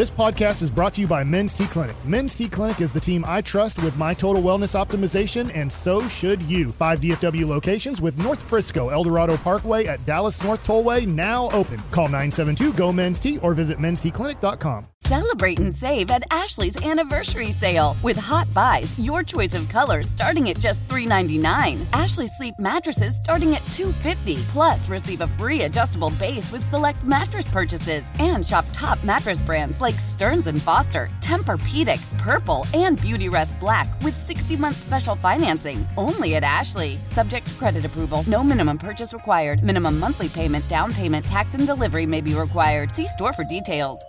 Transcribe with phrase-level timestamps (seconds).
[0.00, 1.94] This podcast is brought to you by Men's T Clinic.
[2.06, 6.08] Men's T Clinic is the team I trust with my total wellness optimization, and so
[6.08, 6.72] should you.
[6.72, 11.76] Five DFW locations with North Frisco, Eldorado Parkway at Dallas North Tollway now open.
[11.90, 14.86] Call 972 GO Men's T or visit mensteclinic.com.
[15.04, 20.50] Celebrate and save at Ashley's anniversary sale with hot buys, your choice of colors starting
[20.50, 21.80] at just $3.99.
[21.98, 24.40] Ashley Sleep mattresses starting at $2.50.
[24.48, 29.80] Plus, receive a free adjustable base with select mattress purchases and shop top mattress brands
[29.80, 35.86] like Stearns and Foster, Tempur-Pedic, Purple, and Beautyrest Black with 60-month special financing.
[35.96, 36.98] Only at Ashley.
[37.08, 38.22] Subject to credit approval.
[38.26, 39.62] No minimum purchase required.
[39.62, 42.94] Minimum monthly payment, down payment, tax, and delivery may be required.
[42.94, 44.00] See store for details.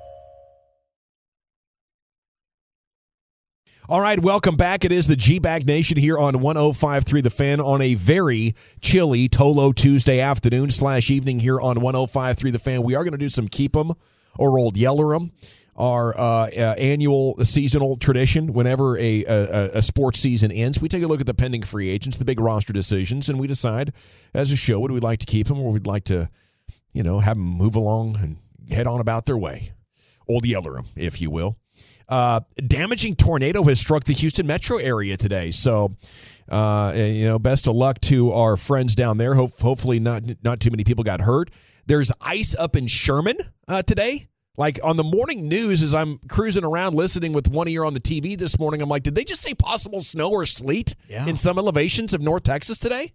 [3.90, 4.86] All right, welcome back.
[4.86, 9.28] It is the G Bag Nation here on 105.3 The Fan on a very chilly
[9.28, 12.84] Tolo Tuesday afternoon slash evening here on 105.3 The Fan.
[12.84, 13.92] We are going to do some Keep 'em
[14.38, 15.32] or Old Yeller 'em,
[15.76, 18.54] our uh, uh, annual seasonal tradition.
[18.54, 21.90] Whenever a, a, a sports season ends, we take a look at the pending free
[21.90, 23.94] agents, the big roster decisions, and we decide
[24.34, 26.30] as a show would we like to keep them or we'd like to,
[26.94, 28.38] you know, have them move along and
[28.70, 29.72] head on about their way.
[30.28, 31.58] Old Yeller 'em, if you will.
[32.08, 35.50] Uh, damaging tornado has struck the Houston metro area today.
[35.50, 35.96] So,
[36.50, 39.36] uh, you know, best of luck to our friends down there.
[39.36, 41.52] Hope, hopefully, not not too many people got hurt.
[41.86, 43.38] There's ice up in Sherman
[43.68, 44.28] uh, today.
[44.58, 48.02] Like on the morning news, as I'm cruising around listening with one ear on the
[48.02, 51.26] TV this morning, I'm like, did they just say possible snow or sleet Yeah.
[51.26, 53.14] in some elevations of North Texas today?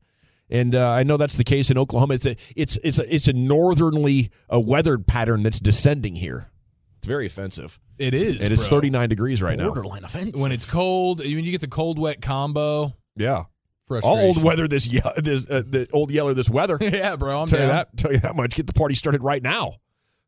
[0.48, 2.14] And uh, I know that's the case in Oklahoma.
[2.14, 6.50] It's a it's it's a, it's a northernly uh, weathered pattern that's descending here.
[6.98, 7.80] It's very offensive.
[7.98, 8.42] It is.
[8.42, 8.78] And it's bro.
[8.78, 9.66] 39 degrees right now.
[9.66, 10.40] Borderline offensive.
[10.40, 13.42] When it's cold, when you get the cold wet combo, Yeah.
[14.02, 16.78] All old weather this ye- this uh, the old yeller this weather.
[16.80, 17.42] yeah, bro.
[17.42, 18.54] I'm tell you that tell you that much.
[18.54, 19.74] Get the party started right now.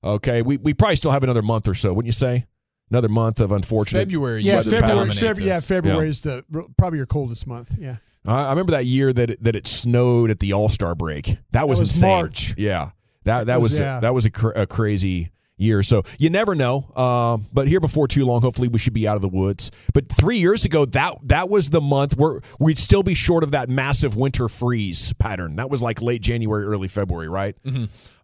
[0.04, 2.46] Okay, we we probably still have another month or so, wouldn't you say?
[2.90, 4.42] Another month of unfortunate February.
[4.42, 5.12] Yeah, February.
[5.12, 5.60] February yeah.
[5.60, 6.10] February Yeah.
[6.10, 6.44] is the
[6.78, 7.74] probably your coldest month.
[7.78, 7.96] Yeah.
[8.26, 11.36] I I remember that year that it, that it snowed at the All Star break.
[11.52, 12.10] That was, was insane.
[12.10, 12.54] March.
[12.56, 12.90] Yeah,
[13.24, 14.00] that that was was, yeah.
[14.00, 15.82] that was a, cr- a crazy year.
[15.82, 16.90] So you never know.
[16.96, 19.70] Uh, but here before too long, hopefully we should be out of the woods.
[19.92, 23.50] But three years ago, that that was the month where we'd still be short of
[23.52, 25.56] that massive winter freeze pattern.
[25.56, 27.56] That was like late January, early February, right?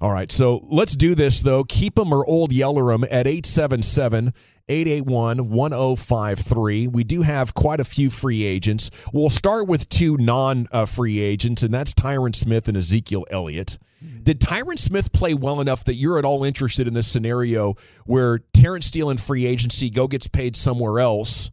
[0.00, 0.30] All right.
[0.30, 1.64] So let's do this though.
[1.64, 4.32] Keep 'em or old yeller 'em at 877
[4.68, 6.86] 881 1053.
[6.88, 8.90] We do have quite a few free agents.
[9.12, 13.78] We'll start with two non uh, free agents, and that's Tyron Smith and Ezekiel Elliott.
[14.22, 17.75] Did Tyron Smith play well enough that you're at all interested in this scenario
[18.06, 21.50] where Terence Steele in free agency go gets paid somewhere else?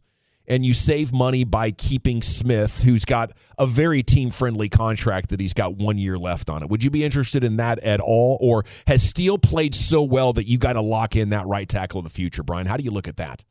[0.48, 5.40] and you save money by keeping Smith, who's got a very team friendly contract that
[5.40, 6.68] he's got one year left on it.
[6.68, 8.38] Would you be interested in that at all?
[8.40, 11.98] Or has Steele played so well that you got to lock in that right tackle
[11.98, 12.66] of the future, Brian?
[12.66, 13.44] How do you look at that?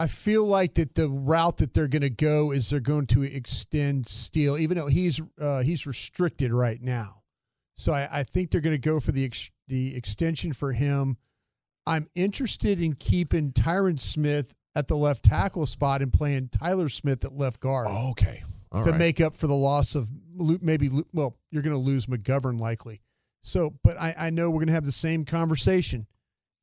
[0.00, 3.24] I feel like that the route that they're going to go is they're going to
[3.24, 7.17] extend Steele, even though he's uh, he's restricted right now.
[7.78, 11.16] So I, I think they're going to go for the ex- the extension for him.
[11.86, 17.24] I'm interested in keeping Tyron Smith at the left tackle spot and playing Tyler Smith
[17.24, 18.42] at left guard oh, okay.
[18.70, 18.98] All to right.
[18.98, 23.00] make up for the loss of maybe well you're going to lose McGovern likely.
[23.42, 26.06] So, but I, I know we're going to have the same conversation.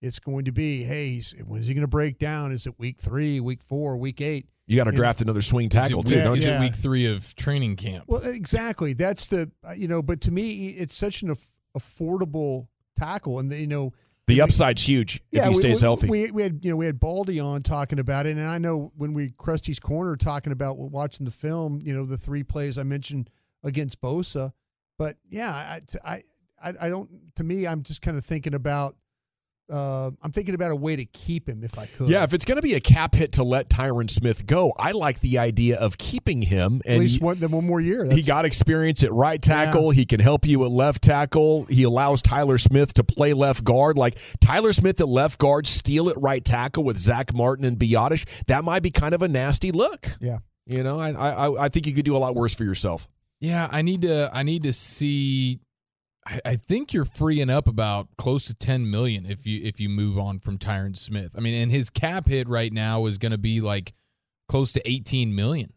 [0.06, 2.52] It's going to be, hey, when is he going to break down?
[2.52, 4.48] Is it week three, week four, week eight?
[4.68, 6.54] you got to draft another swing tackle, is too, it, week, don't is you?
[6.54, 8.06] it week three of training camp?
[8.08, 8.94] Well, exactly.
[8.94, 12.68] That's the uh, you know, but to me, it's such an aff- affordable
[12.98, 13.94] tackle, and you know,
[14.28, 16.08] The we- upside's huge if he we- stays we, healthy.
[16.08, 18.92] We, we had you know we had Baldy on talking about it, and I know
[18.96, 22.84] when we Krusty's Corner talking about watching the film, you know, the three plays I
[22.84, 23.30] mentioned
[23.64, 24.52] against Bosa,
[24.98, 26.22] but yeah, I I
[26.64, 27.10] I, I don't.
[27.36, 28.96] To me, I'm just kind of thinking about.
[29.72, 32.08] Uh, I'm thinking about a way to keep him if I could.
[32.09, 34.92] yeah, if it's going to be a cap hit to let Tyron Smith go, I
[34.92, 36.81] like the idea of keeping him.
[36.86, 38.06] And at least y- one, then one more year.
[38.06, 39.90] He got experience at right tackle.
[39.90, 41.66] He can help you at left tackle.
[41.66, 43.98] He allows Tyler Smith to play left guard.
[43.98, 48.46] Like Tyler Smith at left guard, Steele at right tackle with Zack Martin and Biadasz.
[48.46, 50.09] That might be kind of a nasty look.
[50.22, 50.38] Yeah.
[50.67, 53.08] You know, I I, I think you could do a lot worse for yourself.
[53.40, 54.29] Yeah, I need to.
[54.34, 55.59] I need to see.
[56.26, 59.90] I, I think you're freeing up about close to 10 million if you if you
[59.90, 61.36] move on from Tyron Smith.
[61.38, 63.94] I mean, and his cap hit right now is going to be like
[64.48, 65.74] close to 18 million,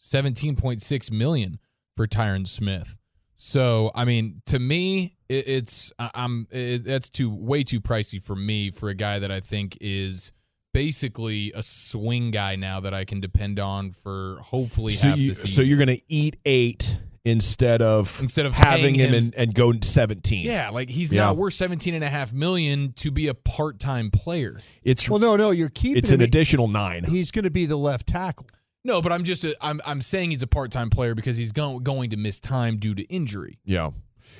[0.00, 1.58] 17.6 million
[1.96, 2.98] for Tyron Smith.
[3.34, 8.36] So, I mean, to me, it, it's I'm it, that's too way too pricey for
[8.36, 10.32] me for a guy that I think is
[10.74, 15.30] basically a swing guy now that I can depend on for hopefully So, half you,
[15.30, 15.64] the season.
[15.64, 19.54] so you're going to eat eight instead of Instead of having him, him- and, and
[19.54, 20.44] go 17.
[20.44, 21.26] Yeah, like he's Yeah.
[21.26, 24.58] not worth 17 and a half million to be a part-time player.
[24.82, 26.24] It's Well, no, no, you're keeping it's an him.
[26.26, 27.04] additional nine.
[27.04, 28.46] He's going to be the left tackle.
[28.84, 31.82] No, but I'm just a, I'm I'm saying he's a part-time player because he's going
[31.82, 33.58] going to miss time due to injury.
[33.64, 33.90] Yeah.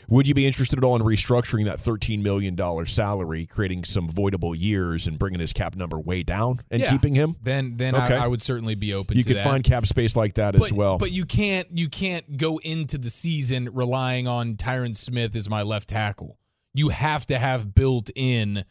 [0.09, 2.57] Would you be interested at all in restructuring that $13 million
[2.87, 6.91] salary, creating some voidable years and bringing his cap number way down and Yeah.
[6.91, 7.37] keeping him?
[7.43, 8.17] Then then Okay.
[8.17, 9.45] I, I would certainly be open You could that.
[9.45, 10.99] find cap space like that but, as well.
[10.99, 15.63] But you can't you can't go into the season relying on Tyron Smith as my
[15.63, 16.39] left tackle.
[16.75, 18.65] You have to have built in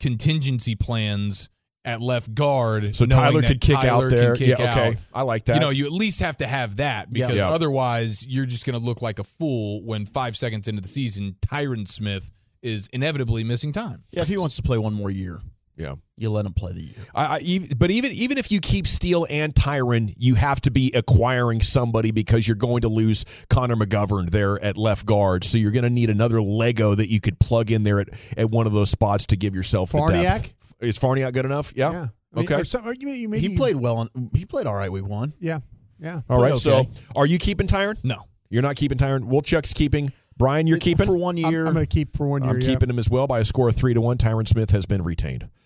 [0.00, 1.48] contingency plans
[1.84, 2.94] at left guard.
[2.96, 4.34] so Tyler could kick Tyler out there.
[4.34, 4.88] kick yeah, okay.
[4.88, 4.94] out.
[5.12, 5.54] I like that.
[5.56, 7.48] You know, you at least have to have that because Yeah.
[7.50, 11.36] otherwise you're just going to look like a fool when five seconds into the season,
[11.46, 12.32] Tyron Smith
[12.62, 14.02] is inevitably missing time.
[14.12, 15.42] Yeah, if he wants to play one more year,
[15.76, 15.96] yeah.
[16.16, 17.04] you let him play the year.
[17.14, 20.90] I, I, but even even if you keep Steele and Tyron, you have to be
[20.94, 25.44] acquiring somebody because you're going to lose Connor McGovern there at left guard.
[25.44, 28.08] So you're going to need another Lego that you could plug in there at,
[28.38, 30.22] at one of those spots to give yourself the Farniok?
[30.22, 30.54] depth.
[30.80, 31.72] Is Farniok good enough?
[31.74, 31.92] Yeah.
[31.92, 32.06] Yeah.
[32.32, 32.60] I mean, Okay.
[32.60, 33.98] Or some, or you, you maybe He played well.
[33.98, 35.32] On, he played all right week one.
[35.38, 35.60] Yeah.
[36.00, 36.20] Yeah.
[36.28, 36.52] All right.
[36.52, 36.58] okay.
[36.58, 38.02] So are you keeping Tyron?
[38.02, 38.24] No.
[38.50, 39.24] You're not keeping Tyron.
[39.28, 40.12] Wolchuk's keeping.
[40.36, 41.06] Brian, you're keeping.
[41.06, 41.66] for one I'm, year.
[41.66, 42.52] I'm going to keep for one year.
[42.52, 42.66] I'm yeah.
[42.66, 44.18] keeping him as well by a score of three to one.
[44.18, 45.48] Tyron Smith has been retained.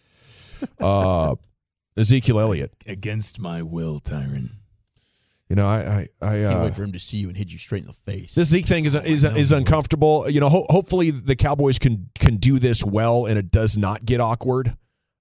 [0.81, 1.37] Uh,
[1.97, 2.73] Ezekiel Elliott.
[2.85, 4.51] Against my will, Tyron.
[5.49, 7.53] You know, I I, I Can't uh, wait for him to see you and hit
[7.53, 8.35] you straight in the face.
[8.35, 10.29] This Zeke thing is is, is uncomfortable.
[10.29, 14.05] You know, ho- hopefully the Cowboys can can do this well and it does not
[14.05, 14.77] get awkward.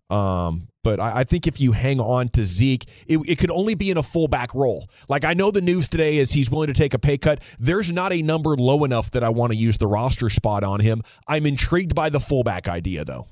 [0.09, 3.75] Um, but I, I think if you hang on to Zeke, it, it could only
[3.75, 4.89] be in a fullback role.
[5.09, 7.43] Like I know the news today is he's willing to take a pay cut.
[7.59, 10.79] There's not a number low enough that I want to use the roster spot on
[10.79, 11.01] him.
[11.27, 13.27] I'm intrigued by the fullback idea though.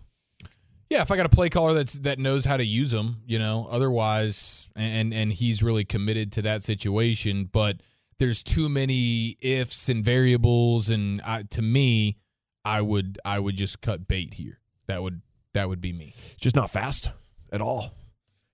[0.90, 3.40] Yeah, if I got a play caller that's that knows how to use him, you
[3.40, 7.46] know, otherwise, and and he's really committed to that situation.
[7.46, 7.82] But
[8.20, 12.18] there's too many ifs and variables, and I, to me,
[12.64, 14.60] I would I would just cut bait here.
[14.88, 15.22] That would
[15.56, 16.14] that would be me.
[16.40, 17.10] Just not fast
[17.52, 17.92] at all.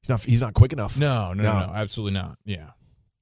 [0.01, 0.97] He's not he's not quick enough.
[0.99, 1.67] No, no, no, No.
[1.67, 2.39] no absolutely not.
[2.45, 2.69] Yeah.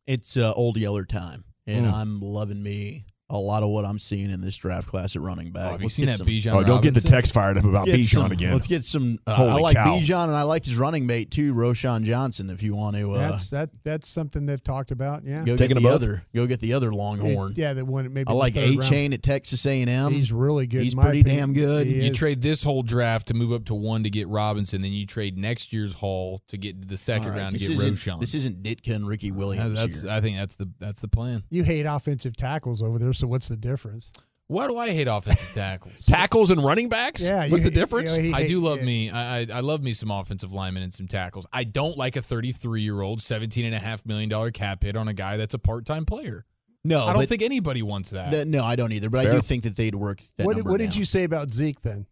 [0.07, 1.91] It's uh, old Yeller time, and Mm.
[1.93, 5.51] I'm loving me a lot of what I'm seeing in this draft class at running
[5.51, 5.67] back.
[5.67, 6.53] Oh, have you Let's seen get that some- Bijan?
[6.53, 7.11] Oh, don't get the Robinson?
[7.11, 8.53] text fired up about let's get Bijan some- again.
[8.53, 9.19] Let's get some.
[9.27, 9.97] Uh, Holy I like cow.
[9.97, 12.49] Bijan, and I like his running mate too, Roschon Johnson.
[12.49, 13.69] If you want to, uh, That's that.
[13.83, 15.23] That's something they've talked about.
[15.25, 15.43] Yeah.
[15.45, 15.93] go Taking get the both?
[16.01, 16.23] other.
[16.33, 17.53] Go get the other Longhorn.
[17.55, 18.27] Yeah, the one maybe.
[18.27, 18.83] I in the like third A round.
[18.83, 20.11] Chain at Texas A&M.
[20.11, 20.81] He's really good.
[20.83, 21.39] He's in my pretty opinion.
[21.39, 21.87] damn good.
[21.87, 22.17] He You is.
[22.17, 25.37] trade this whole draft to move up to one to get Robinson, then you trade
[25.37, 28.19] next year's haul to get the second All right, round to this get isn't, Roshan.
[28.19, 30.11] This isn't Ditka and Ricky Uh, Williams that's here.
[30.11, 31.43] I think that's the that's the plan.
[31.49, 34.11] You hate offensive tackles over there, so what's the difference?
[34.47, 36.05] Why do I hate offensive tackles?
[36.07, 37.21] Tackles and running backs?
[37.21, 38.17] Yeah, What's you- the difference?
[38.17, 38.85] you know, he- I do love yeah.
[38.85, 39.11] me.
[39.11, 41.45] I, I I love me some offensive linemen and some tackles.
[41.53, 44.95] I don't like a 33 year old, 17 and a half million dollar cap hit
[44.95, 46.45] on a guy that's a part time player.
[46.83, 48.31] no, I don't think anybody wants that.
[48.31, 49.09] th- no, I don't either.
[49.11, 51.51] But I do think that they'd work that What, number what did you say about
[51.51, 52.07] Zeke then?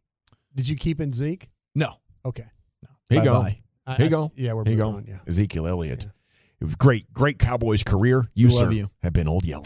[0.53, 1.47] Did you keep in Zeke?
[1.73, 1.93] no,
[2.25, 2.43] Okay.
[3.09, 3.41] Here you go.
[3.41, 3.95] Bye-bye.
[3.95, 4.31] Here you go.
[4.35, 4.97] Yeah, we're Here you moving go.
[4.97, 5.05] on.
[5.07, 5.19] Yeah.
[5.27, 6.05] Ezekiel Elliott.
[6.59, 8.29] It was great, great Cowboys career.
[8.35, 8.89] You, We love sir, you.
[9.01, 9.63] have been old yellow.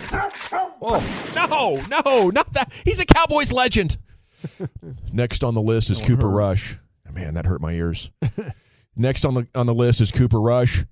[0.82, 1.00] Oh
[1.36, 2.74] no, no, not that.
[2.86, 3.98] He's a Cowboys legend.
[5.14, 6.78] Next on the list is Cooper Rush.
[7.14, 8.10] Man, that hurt my ears.
[8.96, 10.84] Next on the on the list is Cooper Rush.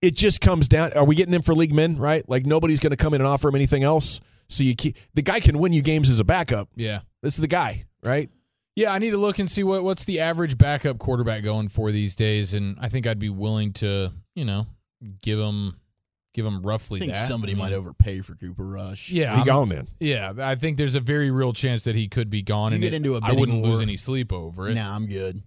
[0.00, 0.92] It just comes down.
[0.94, 1.96] Are we getting him for league men?
[1.96, 2.26] Right?
[2.28, 4.20] Like nobody's going to come in and offer him anything else.
[4.48, 6.68] So you keep, the guy can win you games as a backup.
[6.74, 8.30] yeah, This is the guy, right?
[8.76, 8.92] yeah.
[8.94, 12.14] I need to look and see what what's the average backup quarterback going for these
[12.16, 14.66] days, and I think I'd be willing to you know
[15.20, 15.74] give him
[16.38, 17.18] give him I roughly think that.
[17.18, 17.80] somebody I mean, might mm-hmm.
[17.80, 19.10] overpay for Cooper Rush.
[19.10, 19.86] Yeah, He I'm- gone then.
[20.00, 22.82] Yeah, I think there's a very real chance that he could be gone, You and
[22.82, 24.74] get it- into a I wouldn't bidding lose any sleep over it.
[24.74, 25.42] Nah, I'm good.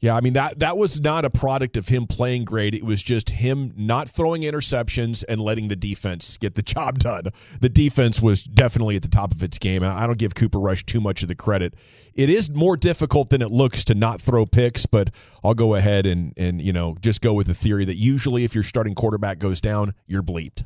[0.00, 2.74] Yeah, I mean that that was not a product of him playing great.
[2.74, 7.24] It was just him not throwing interceptions and letting the defense get the job done.
[7.60, 9.82] The defense was definitely at the top of its game.
[9.82, 11.74] I don't give Cooper Rush too much of the credit.
[12.14, 15.10] It is more difficult than it looks to not throw picks, but
[15.42, 18.54] I'll go ahead and and you know just go with the theory that usually if
[18.54, 20.64] your starting quarterback goes down, you're bleeped.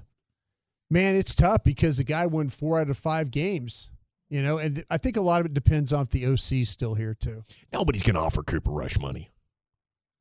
[0.91, 3.91] Man, it's tough because the guy won four out of five games.
[4.31, 6.95] You know, and I think a lot of it depends on if the OC's still
[6.95, 7.43] here too.
[7.73, 9.31] Nobody's going to offer Cooper Rush money.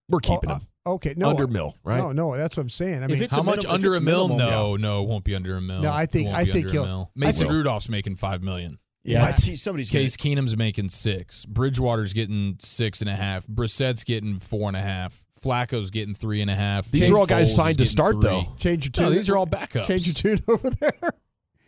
[0.09, 1.97] We're keeping Oh, him uh, okay, no, under mill, right?
[1.97, 3.01] No, no, that's what I'm saying.
[3.01, 4.29] I If mean, it's How much minim- if under a mill?
[4.29, 5.81] minimum, No, no, it won't be under a mill.
[5.81, 7.11] No, I think- It won't I think he'll- mil.
[7.15, 8.79] Mason think- Rudolph's making five million.
[9.03, 9.35] Yeah, What?
[9.35, 11.45] see, somebody's Case Keenum's making six.
[11.45, 13.45] Bridgewater's getting six and a half.
[13.47, 15.25] Brissett's getting four and a half.
[15.41, 16.89] Flacco's getting three and a half.
[16.91, 18.21] These Jay are all guys Foles signed to start, three.
[18.23, 18.43] though.
[18.57, 19.03] change your tune.
[19.05, 19.87] No, these are all backups.
[19.87, 20.91] Change your tune over there.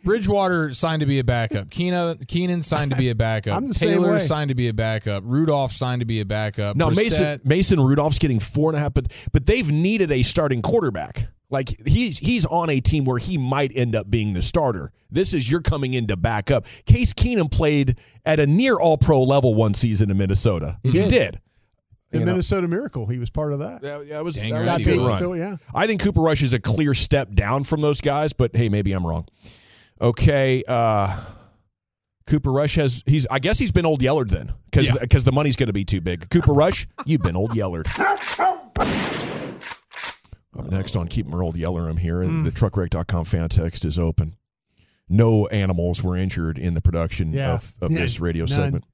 [0.04, 1.68] Bridgewater signed to be a backup.
[1.70, 3.56] Keenum Keenum signed to be a backup.
[3.56, 4.18] I'm the same Taylor way.
[4.18, 5.22] signed to be a backup.
[5.26, 6.76] Rudolph signed to be a backup.
[6.76, 10.22] No, Mason Brissett- Mason Rudolph's getting four and a half, but but they've needed a
[10.22, 11.26] starting quarterback.
[11.50, 14.92] Like he's he's on a team where he might end up being the starter.
[15.10, 16.64] This is you're coming in to back up.
[16.86, 20.78] Case Keenum played at a near all pro level one season in Minnesota.
[20.84, 21.08] He did.
[21.10, 21.40] did.
[22.12, 22.32] The You know.
[22.32, 23.06] Minnesota Miracle.
[23.06, 23.82] He was part of that.
[23.82, 25.08] Yeah, yeah, it was, Dang that right was a he good was.
[25.08, 25.18] run.
[25.18, 25.56] So, yeah.
[25.74, 28.90] I think Cooper Rush is a clear step down from those guys, but hey, maybe
[28.92, 29.26] I'm wrong.
[30.00, 31.20] Okay, uh,
[32.26, 34.94] Cooper Rush has he's I guess he's been old yellered then because Yeah.
[35.00, 36.28] because the money's going to be too big.
[36.30, 37.86] Cooper Rush, you've been old Yellard.
[40.58, 43.98] Up next on Keep or Old Yeller, I'm here, and the truckwreck.com fan text is
[43.98, 44.36] open.
[45.08, 47.54] No animals were injured in the production Yeah.
[47.54, 48.48] of, of Yeah, this radio none.
[48.48, 48.84] segment.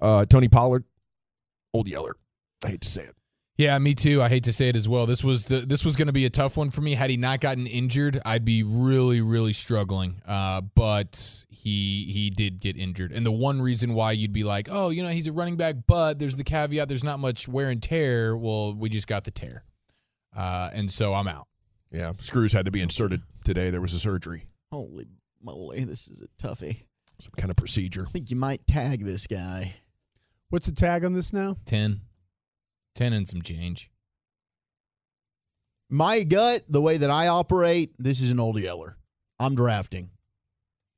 [0.00, 0.84] Uh, Tony Pollard,
[1.74, 2.14] old Yeller.
[2.64, 3.14] I hate to say it.
[3.58, 4.22] Yeah, me too.
[4.22, 5.04] I hate to say it as well.
[5.06, 6.94] This was the this was going to be a tough one for me.
[6.94, 10.22] Had he not gotten injured, I'd be really, really struggling.
[10.26, 14.68] Uh, but he he did get injured, and the one reason why you'd be like,
[14.70, 17.68] oh, you know, he's a running back, but there's the caveat: there's not much wear
[17.68, 18.36] and tear.
[18.36, 19.64] Well, we just got the tear,
[20.34, 21.46] uh, and so I'm out.
[21.90, 23.68] Yeah, screws had to be inserted today.
[23.68, 25.06] There was a surgery, Holy
[25.42, 26.84] moly, this is a toughie.
[27.18, 28.06] some kind of procedure.
[28.08, 29.74] I think you might tag this guy.
[30.48, 31.54] What's the tag on this now?
[31.66, 32.00] 10.
[32.94, 33.90] 10 and some change.
[35.90, 38.96] My gut, the way that I operate, this is an old Yeller.
[39.38, 40.10] I'm drafting.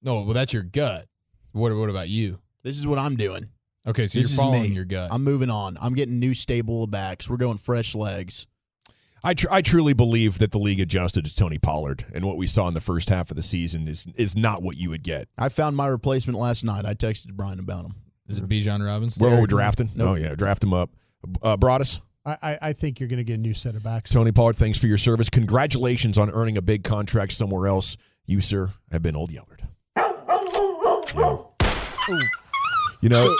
[0.03, 1.07] No, well, that's your gut.
[1.53, 2.39] What what about you?
[2.63, 3.49] This is what I'm doing.
[3.87, 4.69] Okay, so This you're following me.
[4.69, 5.09] your gut.
[5.13, 5.77] I'm moving on.
[5.81, 7.29] I'm getting new stable backs.
[7.29, 8.47] We're going fresh legs.
[9.23, 12.47] I tr- I truly believe that the league adjusted to Tony Pollard, and what we
[12.47, 15.29] saw in the first half of the season is is not what you would get.
[15.39, 16.85] I found my replacement last night.
[16.85, 17.95] I texted Brian about him.
[18.29, 19.23] Is it Bijan Robinson?
[19.25, 19.89] Where are we drafting?
[19.95, 20.09] Nope.
[20.11, 20.91] Oh yeah, draft him up.
[21.43, 24.11] Uh, Broaddus, I, I, I think you're going to get a new set of backs.
[24.11, 25.29] Tony Pollard, thanks for your service.
[25.31, 27.97] Congratulations on earning a big contract somewhere else.
[28.27, 29.61] You sir have been old Yellard.
[31.17, 31.39] Yeah.
[33.03, 33.37] You know,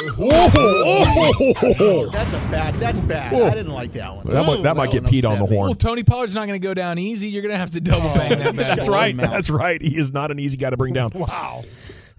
[1.81, 2.75] Oh, that's a bad.
[2.75, 3.33] That's bad.
[3.33, 3.47] Whoa.
[3.47, 4.27] I didn't like that one.
[4.27, 5.69] That might- that might get one peed on the horn.
[5.69, 7.29] Well, Tony Pollard's not going to go down easy.
[7.29, 9.17] You're going to have to double bang that that's right.
[9.17, 9.81] That's right.
[9.81, 11.13] He is not an easy guy to bring down.
[11.15, 11.63] Wow.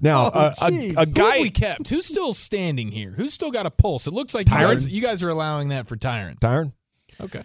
[0.01, 1.89] Now, Oh, uh, a, a guy have we kept?
[1.89, 3.11] Who's still standing here?
[3.11, 4.07] Who's still got a pulse?
[4.07, 6.37] It looks like you guys, you guys are allowing that for Tyron.
[6.39, 6.73] Tyron.
[7.21, 7.43] Okay.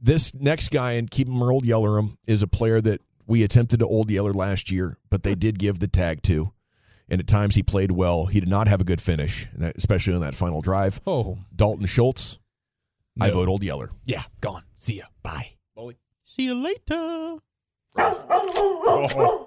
[0.00, 3.80] this next guy and keep him or old Yellerum is a player that we attempted
[3.80, 6.52] to old Yeller last year, but they did give the tag to.
[7.08, 8.26] And at times he played well.
[8.26, 11.00] He did not have a good finish, especially on that final drive.
[11.06, 12.38] Oh, Dalton Schultz,
[13.20, 13.90] I vote old Yeller.
[14.04, 14.22] yeah.
[14.40, 14.62] Gone.
[14.76, 15.04] See ya.
[15.22, 15.50] Bye.
[16.22, 17.38] See you later.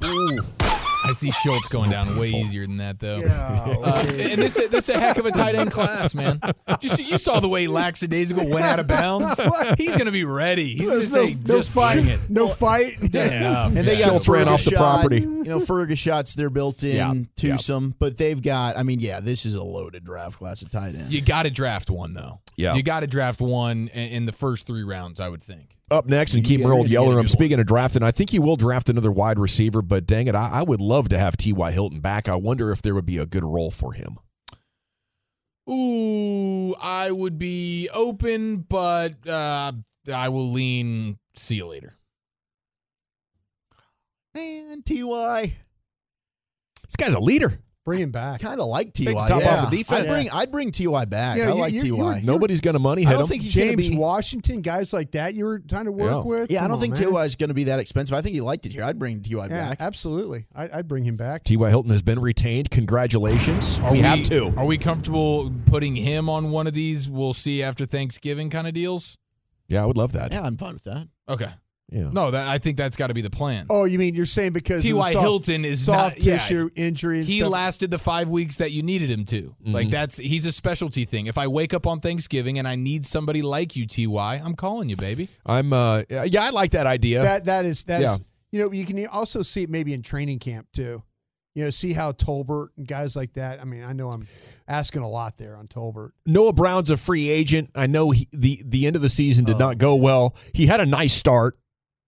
[0.00, 3.18] I see Schultz going down way easier than that, though.
[3.18, 3.74] Yeah.
[3.84, 6.40] Uh, and this this a heck of a tight end class, man.
[6.80, 9.38] Just you saw the way lackadaisical went out of bounds.
[9.78, 10.74] He's going to be ready.
[10.74, 12.08] He's going to There's no, say, no fight.
[12.08, 12.20] it.
[12.30, 12.96] No fight.
[13.12, 13.68] Yeah.
[13.74, 15.20] And they got Schultz ran off the property.
[15.20, 17.56] You know, Fergus shots they're built in Yeah, to yeah.
[17.56, 18.76] some, but they've got.
[18.78, 21.12] I mean, yeah, this is a loaded draft class of tight end.
[21.12, 22.40] You got to draft one though.
[22.56, 22.74] Yeah.
[22.74, 25.73] You got to draft one in, in the first three rounds, I would think.
[25.90, 27.20] Up next, and keep get- him or old you get a Yeller.
[27.20, 28.02] I'm speaking of drafting.
[28.02, 31.10] I think he will draft another wide receiver, but dang it, I, I would love
[31.10, 31.72] to have T.Y.
[31.72, 32.28] Hilton back.
[32.28, 34.18] I wonder if there would be a good role for him.
[35.70, 39.72] Ooh, I would be open, but uh,
[40.12, 41.18] I will lean.
[41.34, 41.96] See you later.
[44.34, 45.52] Man, Ty,
[46.82, 47.60] This guy's a leader.
[47.84, 48.40] Bring him back.
[48.40, 49.12] kind of like Ty.
[49.12, 49.56] Top yeah.
[49.62, 50.00] off the defense.
[50.00, 51.36] I'd bring, I'd bring Ty back.
[51.36, 51.86] Yeah, I you- like you- Ty.
[51.86, 53.26] you were- Nobody's going to money hit I don't him.
[53.28, 53.96] think he's going to James be.
[53.98, 56.22] Washington, guys like that you were trying to work Yeah.
[56.22, 56.50] with.
[56.50, 57.12] Yeah, I don't on, think man.
[57.12, 58.14] Ty is going to be that expensive.
[58.16, 58.84] I think he liked it here.
[58.84, 59.76] I'd bring Ty Yeah, back.
[59.80, 60.46] absolutely.
[60.54, 61.44] I, I'd bring him back.
[61.44, 61.68] T.Y.
[61.68, 62.70] Hilton has been retained.
[62.70, 63.80] Congratulations.
[63.80, 64.54] Are we, have two.
[64.56, 67.10] Are we comfortable putting him on one of these?
[67.10, 69.18] We'll see after Thanksgiving kind of deals.
[69.68, 70.32] Yeah, I would love that.
[70.32, 71.08] Yeah, I'm fine with that.
[71.28, 71.48] Okay.
[71.94, 72.10] Yeah.
[72.12, 73.66] No, that I think that's got to be the plan.
[73.70, 75.12] Oh, you mean you're saying because T.Y.
[75.12, 77.18] soft- Hilton is soft not yeah, tissue injury?
[77.18, 77.52] and He stuff?
[77.52, 79.54] lasted the five weeks that you needed him to.
[79.64, 81.26] Like that's he's a specialty thing.
[81.26, 84.88] If I wake up on Thanksgiving and I need somebody like you, Ty, I'm calling
[84.88, 85.28] you, baby.
[85.46, 85.72] I'm.
[85.72, 87.22] Uh, yeah, I like that idea.
[87.22, 88.16] that that is that is Yeah.
[88.50, 91.02] you know you can also see it maybe in training camp too.
[91.54, 93.60] You know, see how Tolbert and guys like that.
[93.60, 94.26] I mean, I know I'm
[94.66, 96.10] asking a lot there on Tolbert.
[96.26, 97.70] Noah Brown's a free agent.
[97.76, 99.52] I know he, the the end of the season Oh.
[99.52, 100.34] did not go well.
[100.52, 101.56] He had a nice start,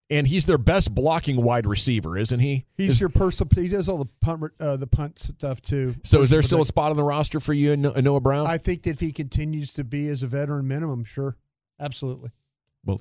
[0.09, 2.65] and he's their best blocking wide receiver, isn't he?
[2.77, 3.49] He's Is- your personal.
[3.55, 5.95] He does all the punt uh, the punt stuff too.
[6.05, 8.47] so is there still a spot on the roster for you and Noah Brown?
[8.47, 11.37] I think that if he continues to be as a veteran minimum, sure,
[11.81, 12.31] absolutely.
[12.85, 13.01] Well,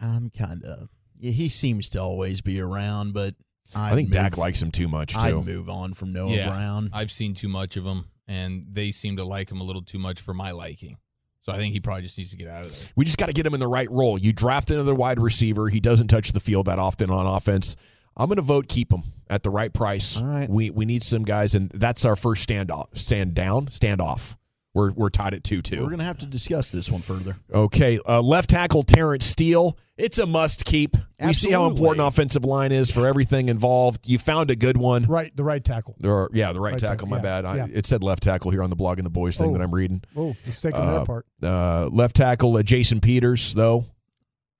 [0.00, 0.88] I'm kind of.
[1.18, 3.34] Yeah, he seems to always be around, but
[3.74, 5.42] I'd I think Dak likes him too much I'd too.
[5.42, 6.48] move on from Noah Yeah.
[6.48, 6.90] Brown.
[6.92, 9.98] I've seen too much of him, and they seem to like him a little too
[9.98, 10.98] much for my liking.
[11.44, 12.88] So I think he probably just needs to get out of there.
[12.96, 14.16] We just got to get him in the right role.
[14.16, 15.68] You draft another wide receiver.
[15.68, 17.76] He doesn't touch the field that often on offense.
[18.16, 20.16] I'm going to vote keep him at the right price.
[20.16, 20.48] All right.
[20.48, 24.36] We we need some guys, and that's our first stand off, stand down, stand off.
[24.74, 25.76] We're we're tied at two two.
[25.82, 27.36] We're going to have to discuss this one further.
[27.52, 29.78] Okay, uh, left tackle Terence Steele.
[29.96, 30.96] It's a must keep.
[31.24, 34.08] We see how important offensive line is for everything involved.
[34.08, 35.04] You found a good one.
[35.04, 35.94] Right, the right tackle.
[36.00, 37.06] There are, yeah, the right, Right tackle.
[37.06, 37.44] tackle, My yeah, bad.
[37.44, 37.66] I, yeah.
[37.72, 39.52] It said left tackle here on the blog and the boys thing Oh.
[39.52, 40.02] that I'm reading.
[40.16, 41.26] Oh, it's taking Uh, that apart.
[41.40, 43.84] Uh, left tackle uh, Jason Peters, though.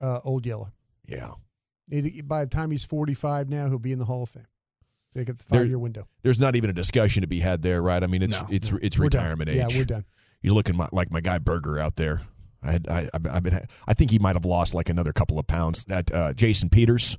[0.01, 0.69] Uh, old yellow.
[1.05, 1.31] Yeah,
[2.23, 4.45] by the time he's 45 now, he'll be in the Hall of Fame.
[5.15, 6.07] They get the five year window.
[6.21, 8.03] there's not even a discussion to be had there, right?
[8.03, 8.79] I mean, it's No, it's no.
[8.81, 9.21] it's We're done.
[9.23, 9.77] retirement Yeah, age.
[9.77, 10.05] we're done.
[10.41, 12.21] He's looking my, like my guy Berger out there.
[12.61, 15.13] I had I I've been- I've been I think he might have lost like another
[15.13, 15.85] couple of pounds.
[15.85, 17.17] That uh, Jason Peters,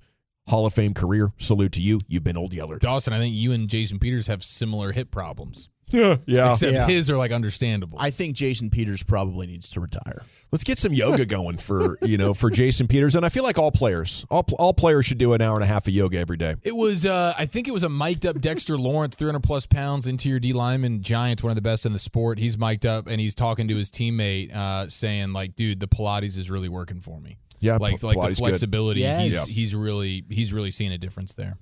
[0.49, 1.33] Hall of Fame career.
[1.38, 1.99] Salute to you.
[2.07, 2.79] You've been old yeller.
[2.79, 5.71] Dawson, I think you and Jason Peters have similar hip problems.
[5.90, 6.50] Yeah, yeah.
[6.50, 6.87] Except Yeah.
[6.87, 7.97] his are like understandable.
[8.00, 10.23] I think Jason Peters probably needs to retire.
[10.50, 13.59] Let's get some yoga going for you know for Jason Peters, and I feel like
[13.59, 16.37] all players, all all players should do an hour and a half of yoga every
[16.37, 16.57] day.
[16.64, 20.07] It was, uh, I think it was a mic'd up Dexter Lawrence, 300 plus pounds,
[20.07, 22.38] interior D lineman, Giants, one of the best in the sport.
[22.38, 26.37] He's mic'd up and he's talking to his teammate, uh, saying like, "Dude, the Pilates
[26.38, 27.38] is really working for me.
[27.61, 29.00] Yeah, like P- like Pilates the flexibility.
[29.00, 29.21] Yes.
[29.23, 29.55] He's Yeah.
[29.55, 31.59] he's really he's really seeing a difference there.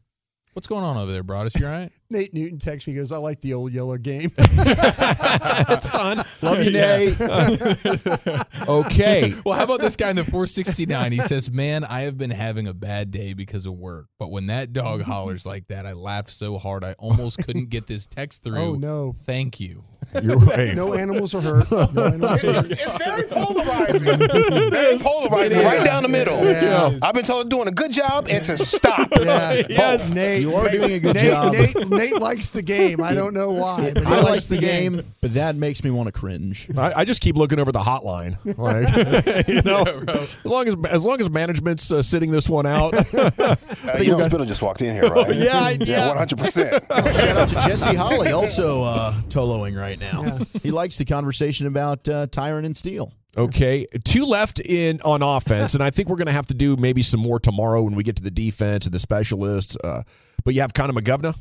[0.55, 1.59] What's going on over there, Broaddus?
[1.59, 1.91] You all right?
[2.13, 4.31] Nate Newton texts me, he goes, I like the old yellow game.
[4.37, 6.25] That's fun.
[6.43, 7.17] Love you, Nate.
[8.69, 9.35] Okay.
[9.45, 11.13] Well, how about this guy in the 469?
[11.13, 14.07] He says, Man, I have been having a bad day because of work.
[14.19, 17.87] But when that dog hollers like that, I laugh so hard I almost couldn't get
[17.87, 18.61] this text oh, through.
[18.61, 19.13] Oh, no.
[19.13, 19.85] Thank you.
[20.23, 20.75] You're right.
[20.75, 21.71] no animals are hurt.
[21.71, 22.71] No animals are hurt.
[22.71, 24.19] It's very polarizing.
[24.71, 26.43] very polarizing, right down the middle.
[26.45, 26.99] Yeah.
[27.03, 29.09] I've been told I'm doing a good job and to stop.
[29.19, 29.63] Yeah.
[29.69, 30.15] Yes.
[30.15, 31.53] Nate, You are doing a good Nate, job.
[31.53, 33.03] Nate, Nate likes the game.
[33.03, 35.91] I don't know why, but he I like likes the game, but that makes me
[35.91, 36.69] want to cringe.
[36.79, 38.37] I, I just keep looking over the hotline.
[38.59, 39.83] Like, you know,
[40.13, 42.95] as long as as long as management's uh, sitting this one out.
[43.15, 43.57] Uh,
[44.01, 45.35] you know, Spittle just walked in here, right?
[45.35, 46.15] Yeah, I- yeah.
[46.15, 47.15] 100%.
[47.21, 50.39] Shout out to Jesse Holley, also uh, toloing right now.
[50.63, 53.13] He likes the conversation about uh, Tyron and Steele.
[53.37, 56.77] Okay, two left in on offense, and I think we're going to have to do
[56.77, 59.77] maybe some more tomorrow when we get to the defense and the specialists.
[59.83, 60.03] Uh,
[60.45, 61.37] but you have Connor McGovern.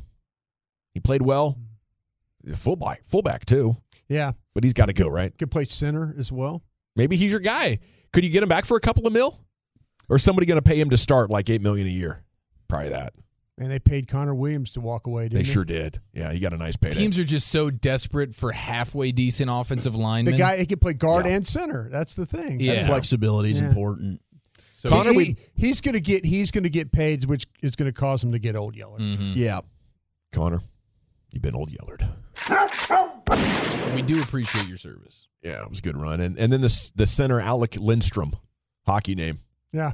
[0.92, 1.56] He played well.
[2.56, 3.76] Fullback, fullback too,
[4.08, 5.32] Yeah, but he's got to go right.
[5.38, 6.62] could play center as well.
[6.96, 7.78] Maybe he's your guy.
[8.12, 9.38] Could you get him back for a couple of mil,
[10.08, 12.22] or is somebody going to pay him to start like eight million a year?
[12.68, 13.14] Probably that.
[13.56, 15.24] And they paid Connor Williams to walk away.
[15.24, 16.00] Didn't They sure did.
[16.12, 16.96] Yeah, he got a nice payday.
[16.96, 20.32] Teams are just so desperate for halfway decent offensive linemen.
[20.34, 21.36] The guy he can play guard Yeah.
[21.36, 21.88] and center.
[21.88, 22.58] That's the thing.
[22.58, 22.74] Yeah.
[22.74, 23.68] That flexibility is Yeah.
[23.68, 24.20] important.
[24.58, 27.76] So Connor, he, we- he's going to get he's going to get paid, which is
[27.76, 28.98] going to cause him to get old yeller.
[28.98, 29.36] Mhm.
[29.36, 29.60] Yeah.
[30.32, 30.60] Connor,
[31.30, 32.04] you've been old yellered.
[33.94, 35.28] we do appreciate your service.
[35.42, 36.20] Yeah, it was a good run.
[36.20, 38.34] And and then the the center Alec Lindstrom,
[38.86, 39.38] hockey name.
[39.72, 39.92] Yeah,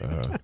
[0.00, 0.36] Uh,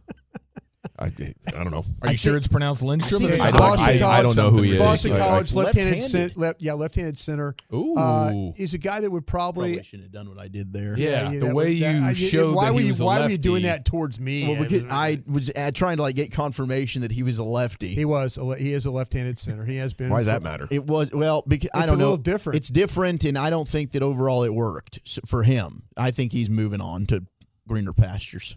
[1.01, 1.85] I I don't know.
[2.03, 3.21] Are you sure it's pronounced Lindstrom?
[3.21, 4.79] think or it's is it I don't- I- I don't know who he is.
[4.79, 6.37] Boston College, left-handed, left-handed.
[6.37, 7.55] left, yeah, left-handed center.
[7.73, 7.95] Ooh.
[7.97, 9.75] Uh, he's a guy that would probably.
[9.75, 10.99] Probably shouldn't have done what I did there.
[10.99, 13.21] Yeah, the way would- that- you I- showed why that were he you, was Why
[13.21, 14.49] were you doing that towards me?
[14.49, 17.89] Well, because I was uh, trying to like get confirmation that he was a lefty.
[17.95, 19.65] he was a, le- he is a left-handed center.
[19.65, 20.11] He has been.
[20.11, 20.67] Why does that matter?
[20.69, 22.05] It was well because I don't a know.
[22.05, 22.57] little different.
[22.57, 25.85] It's different, and I don't think that overall it worked for him.
[25.97, 27.25] I think he's moving on to
[27.69, 28.57] greener pastures.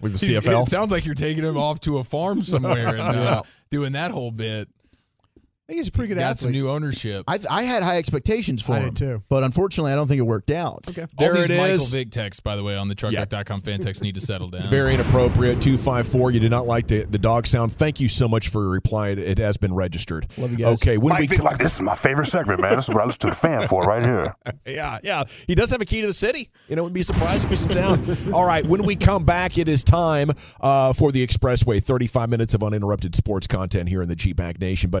[0.00, 0.62] With the CFL.
[0.62, 4.10] It sounds like you're taking him off to a farm somewhere and uh, doing that
[4.10, 4.68] whole bit.
[5.66, 7.24] I think he's a pretty good Got some new ownership.
[7.26, 9.22] I, I had high expectations for I him did too.
[9.30, 10.80] but unfortunately, I don't think it worked out.
[10.90, 11.02] okay.
[11.02, 11.90] All There these it Michael is.
[11.90, 14.68] Vick texts, by the way, on the truckback.com fan text need to settle down.
[14.68, 15.62] Very inappropriate.
[15.62, 16.30] Two five four.
[16.30, 17.72] You did not like the, the dog sound.
[17.72, 19.08] Thank you so much for your reply.
[19.08, 20.26] It, it has been registered.
[20.36, 20.82] Love you guys.
[20.82, 22.76] Okay, when we Vick, come, like, this is my favorite segment, man.
[22.76, 24.36] This is what I listen to the fan for right here.
[24.66, 26.50] yeah, yeah, he does have a key to the city.
[26.68, 28.04] You know, it would be surprised if he's in town.
[28.34, 31.82] All right, when we come back, it is time uh, for the Expressway.
[31.82, 34.90] Thirty five minutes of uninterrupted sports content here in the G Bag Nation.
[34.90, 35.00] But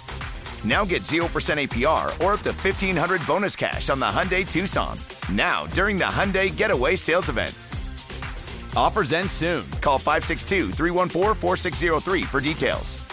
[0.63, 4.97] Now get 0% APR or up to 1500 bonus cash on the Hyundai Tucson.
[5.31, 7.55] Now, during the Hyundai Getaway Sales Event.
[8.75, 9.69] Offers end soon.
[9.81, 13.05] Call 562 314 4603 for details.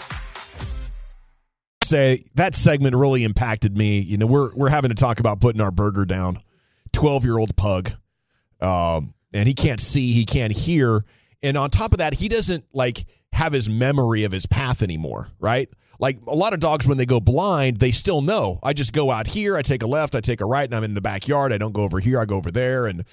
[1.81, 3.99] Say that segment really impacted me.
[3.99, 6.37] You know, we're we're having to talk about putting our burger down.
[6.93, 7.91] Twelve year old pug,
[8.61, 11.03] um, and he can't see, he can't hear,
[11.41, 15.29] and on top of that, he doesn't like have his memory of his path anymore.
[15.39, 15.69] Right?
[15.99, 18.59] Like a lot of dogs, when they go blind, they still know.
[18.63, 20.83] I just go out here, I take a left, I take a right, and I'm
[20.83, 21.51] in the backyard.
[21.51, 23.03] I don't go over here, I go over there, and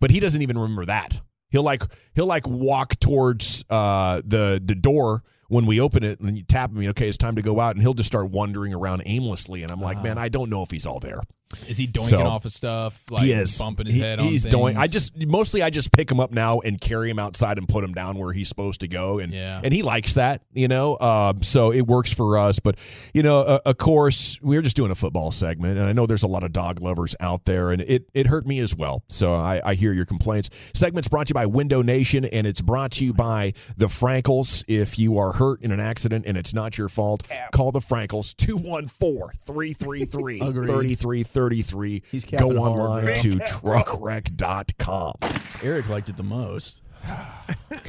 [0.00, 1.20] but he doesn't even remember that.
[1.50, 1.82] He'll like
[2.16, 6.42] he'll like walk towards uh, the the door when we open it, and then you
[6.42, 6.84] tap him.
[6.88, 9.62] Okay, it's time to go out, and he'll just start wandering around aimlessly.
[9.62, 11.20] And I'm like, man, I don't know if he's all there.
[11.68, 13.10] Is he doinking so, off of stuff?
[13.10, 13.58] Like he is.
[13.58, 14.76] bumping his he, head he's on He's doing.
[14.76, 17.84] I just mostly I just pick him up now and carry him outside and put
[17.84, 19.60] him down where he's supposed to go, and yeah.
[19.62, 20.98] and he likes that, you know.
[20.98, 22.78] Um, so it works for us, but
[23.14, 26.06] you know, uh, of course, we are just doing a football segment, and I know
[26.06, 29.04] there's a lot of dog lovers out there, and it it hurt me as well.
[29.08, 30.50] So I, I hear your complaints.
[30.74, 34.64] Segments brought to you by Window Nation, and it's brought to you by the Frankels.
[34.68, 38.34] If you are hurt in an accident and it's not your fault, call the Frankels
[38.34, 40.94] 214 333 3330
[41.44, 42.02] 33.
[42.10, 45.14] He's go online to truckwreck.com.
[45.62, 46.80] Eric liked it the most.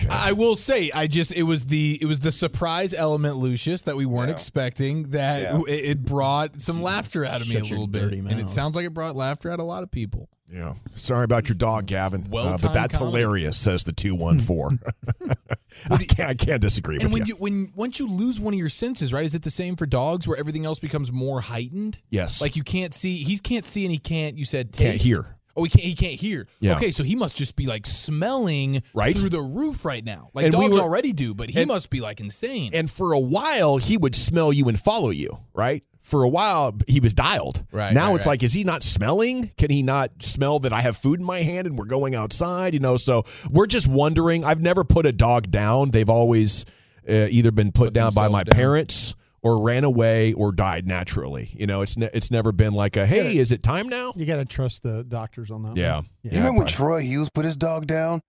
[0.10, 3.96] I will say, I just it was the it was the surprise element, Lucius, that
[3.96, 4.34] we weren't Yeah.
[4.34, 5.04] expecting.
[5.12, 5.62] That Yeah.
[5.68, 8.50] it, it brought some laughter out of me a your little bit, dirty and it
[8.50, 10.30] sounds like it brought laughter out of a lot of people.
[10.52, 10.76] Yeah.
[10.92, 12.28] Sorry about your dog, Gavin.
[12.32, 13.18] Uh, but that's comedy.
[13.18, 14.80] hilarious, says the 214.
[15.90, 17.34] I, can't, I can't disagree And with when you.
[17.34, 19.26] you when once you lose one of your senses, right?
[19.26, 22.00] Is it the same for dogs where everything else becomes more heightened?
[22.10, 22.42] Yes.
[22.42, 24.38] Like you can't see, he can't see, and he can't.
[24.38, 24.84] You said taste.
[24.90, 25.38] Can't hear.
[25.56, 25.84] Oh, he can't.
[25.84, 26.48] He can't hear.
[26.60, 26.76] Yeah.
[26.76, 29.16] Okay, so he must just be like smelling Right.
[29.18, 30.30] through the roof right now.
[30.34, 32.72] Like And we dogs were- already do, but he and- must be like insane.
[32.74, 35.84] And for a while, he would smell you and follow you, right?
[36.02, 37.64] For a while, he was dialed.
[37.72, 38.34] Right, Now right, it's right.
[38.34, 39.52] like, is he not smelling?
[39.58, 42.74] Can he not smell that I have food in my hand and we're going outside?
[42.76, 44.44] You know, so we're just wondering.
[44.46, 45.90] I've never put a dog down.
[45.92, 46.66] They've always
[47.10, 48.56] uh, either been put, Put down by my down.
[48.56, 49.16] parents
[49.46, 51.52] or ran away or died naturally.
[51.54, 54.12] You know, it's ne- it's never been like a hey, is it time now?
[54.16, 55.78] You got to trust the doctors on that.
[55.78, 55.98] Yeah.
[55.98, 56.06] one.
[56.24, 58.22] You remember when Troy Hughes put his dog down?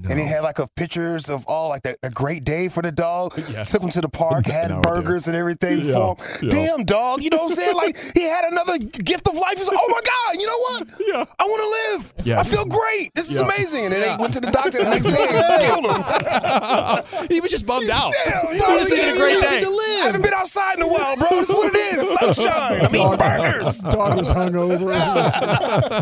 [0.00, 0.10] No.
[0.10, 2.92] And he had like a pictures of all like the, a great day for the
[2.92, 3.34] dog.
[3.48, 3.72] Yes.
[3.72, 6.44] Took him to the park, had No, burgers and everything Yeah, for him.
[6.44, 6.50] yeah.
[6.76, 7.74] Damn dog, you know what I'm saying?
[7.76, 9.56] Like he had another gift of life.
[9.56, 10.88] He's like, oh my god, you know what?
[11.08, 11.24] Yeah.
[11.38, 11.70] I want to
[12.14, 12.26] live.
[12.26, 12.52] Yes.
[12.52, 13.10] I feel great.
[13.14, 13.86] This is amazing.
[13.86, 17.28] And then he went to the doctor the next day and killed him.
[17.30, 18.12] he was just bummed out.
[18.26, 19.64] Damn, he was having a great day.
[19.64, 21.28] I haven't been outside in a while, bro.
[21.30, 22.34] That's what it is.
[22.36, 22.84] Sunshine.
[22.84, 23.80] I mean burgers.
[23.80, 24.92] Dog was hungover.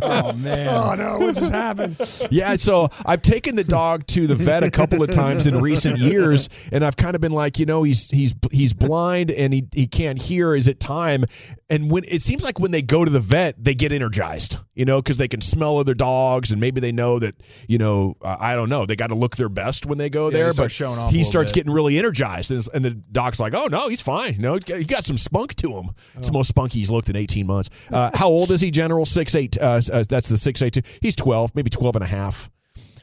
[0.03, 0.68] oh man!
[0.68, 1.18] Oh no!
[1.25, 1.96] What just happened?
[2.31, 5.98] Yeah, so I've taken the dog to the vet a couple of times in recent
[5.98, 9.68] years, and I've kind of been like, you know, he's he's he's blind and he
[9.72, 10.54] he can't hear.
[10.54, 11.24] Is it time?
[11.68, 14.84] And when it seems like when they go to the vet, they get energized, you
[14.84, 17.34] know, because they can smell other dogs and maybe they know that,
[17.68, 20.30] you know, uh, I don't know, they got to look their best when they go
[20.30, 20.52] they there.
[20.56, 20.70] but
[21.10, 21.54] he starts bit.
[21.54, 24.34] getting really energized, and, and the doc's like, oh no, he's fine.
[24.34, 25.90] You know, he got- got some spunk to him.
[26.16, 27.90] It's the most spunky he's looked in 18 months.
[27.92, 29.04] Uh, how old is he, General?
[29.04, 29.58] Six eight.
[29.60, 30.82] Uh, uh, that's the six eight two.
[31.02, 32.48] He's 12, maybe 12 and a half.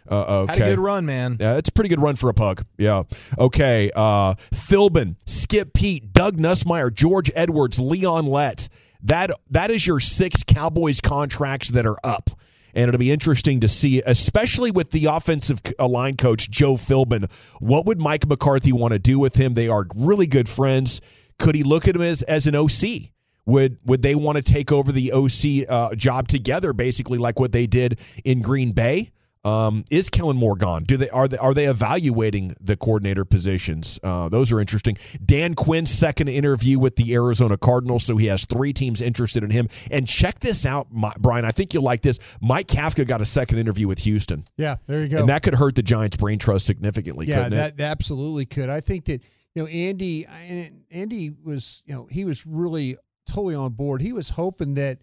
[0.10, 0.54] Uh, okay.
[0.54, 1.38] Had a good run, man.
[1.40, 2.66] Yeah, it's a pretty good run for a pug.
[2.78, 3.04] Yeah.
[3.38, 3.92] Okay.
[3.96, 8.70] Uh, Philbin, Skip Peete, Doug Nussmeier, George Edwards, Leon Lett.
[9.02, 12.30] That that is your six Cowboys contracts that are up.
[12.76, 17.32] And it'll be interesting to see, especially with the offensive uh, line coach, Joe Philbin.
[17.60, 19.54] What would Mike McCarthy want to do with him?
[19.54, 21.00] They are really good friends.
[21.38, 23.12] Could he look at him as, as an OC?
[23.46, 27.52] Would would they want to take over the OC uh, job together, basically like what
[27.52, 29.12] they did in Green Bay?
[29.46, 30.84] Um, is Kellen Moore gone?
[30.84, 34.00] Do they are they are they evaluating the coordinator positions?
[34.02, 34.98] Uh, those are interesting.
[35.26, 39.50] Dan Quinn's second interview with the Arizona Cardinals, so he has three teams interested in
[39.52, 39.68] him.
[39.92, 40.88] And check this out,
[41.20, 41.44] Brian.
[41.44, 42.20] I think you'll like this.
[42.42, 45.20] Mike Kafka got a second interview with Houston, Yeah, there you go.
[45.20, 47.26] and that could hurt the Giants' brain trust significantly.
[47.26, 48.70] yeah, couldn't that, that absolutely could.
[48.70, 49.22] I think that
[49.56, 52.96] you know, Andy and Andy was, you know, he was really
[53.28, 54.02] totally on board.
[54.02, 55.00] He was hoping that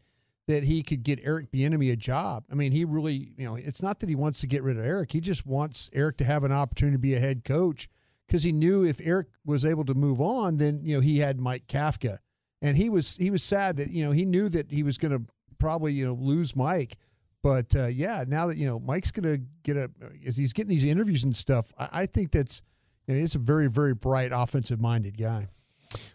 [0.51, 2.43] that he could get Eric Bieniemy a job.
[2.51, 4.85] I mean, he really, you know, it's not that he wants to get rid of
[4.85, 5.13] Eric.
[5.13, 7.89] He just wants Eric to have an opportunity to be a head coach
[8.27, 11.39] because he knew if Eric was able to move on, then you know he had
[11.39, 12.19] Mike Kafka,
[12.61, 15.13] and he was he was sad that you know he knew that he was going
[15.13, 15.25] to
[15.61, 16.97] probably you know lose Mike.
[17.45, 19.89] But uh, yeah, now that you know Mike's going to get a
[20.27, 22.61] as he's getting these interviews and stuff, I, I think that's
[23.07, 25.47] you know, he's a very very bright offensive minded guy.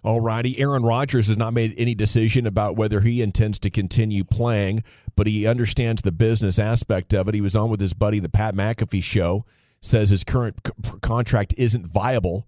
[0.04, 0.58] All righty.
[0.60, 4.84] Aaron Rodgers has not made any decision about whether he intends to continue playing,
[5.16, 7.36] but he understands the business aspect of it.
[7.36, 9.46] He was on with his buddy, the Pat McAfee show,
[9.82, 12.48] says his current c- contract isn't viable.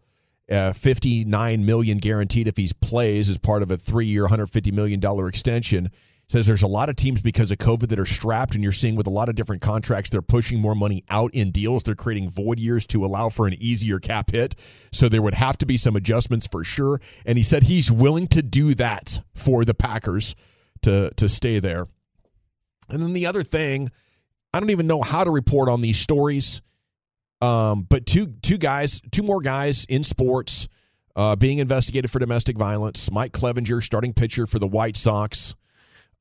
[0.50, 5.28] Uh, 59 million guaranteed if he plays as part of a three-year 150 million dollar
[5.28, 5.92] extension
[6.30, 8.96] says there's a lot of teams because of covid that are strapped and you're seeing
[8.96, 11.84] with a lot of different contracts they're pushing more money out in deals.
[11.84, 14.56] They're creating void years to allow for an easier cap hit.
[14.92, 17.00] So there would have to be some adjustments for sure.
[17.26, 20.36] And he said he's willing to do that for the packers
[20.84, 21.88] to to stay there.
[22.90, 23.90] And then the other thing
[24.54, 26.62] i don't even know how to report on these stories.
[27.42, 30.68] Um, but two two guys, two more guys in sports
[31.16, 33.12] uh, being investigated for domestic violence.
[33.12, 35.56] Mike Clevenger, starting pitcher for the White Sox,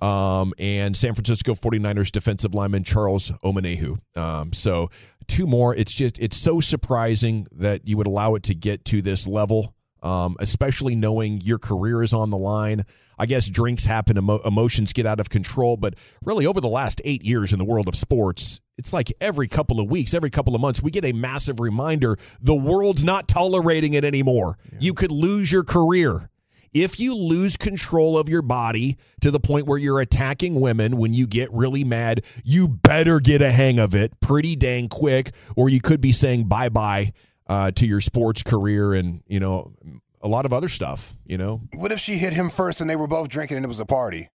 [0.00, 3.98] um, and San Francisco 49ers defensive lineman Charles Omenihu.
[4.16, 4.90] Um, so
[5.26, 5.74] two more.
[5.74, 9.74] It's just it's so surprising that you would allow it to get to this level.
[10.02, 12.84] Um, especially knowing your career is on the line.
[13.18, 17.00] I guess drinks happen, emo- emotions get out of control, but really over the last
[17.04, 20.54] eight years in the world of sports, it's like every couple of weeks, every couple
[20.54, 24.58] of months, we get a massive reminder the world's not tolerating it anymore.
[24.70, 24.78] Yeah.
[24.80, 26.30] You could lose your career.
[26.78, 31.14] If you lose control of your body to the point where you're attacking women when
[31.14, 35.70] you get really mad, you better get a hang of it pretty dang quick, or
[35.70, 37.14] you could be saying bye bye
[37.46, 39.72] uh, to your sports career and, you know,
[40.20, 41.62] a lot of other stuff, you know.
[41.72, 43.86] What if she hit him first and they were both drinking and it was a
[43.86, 44.28] party?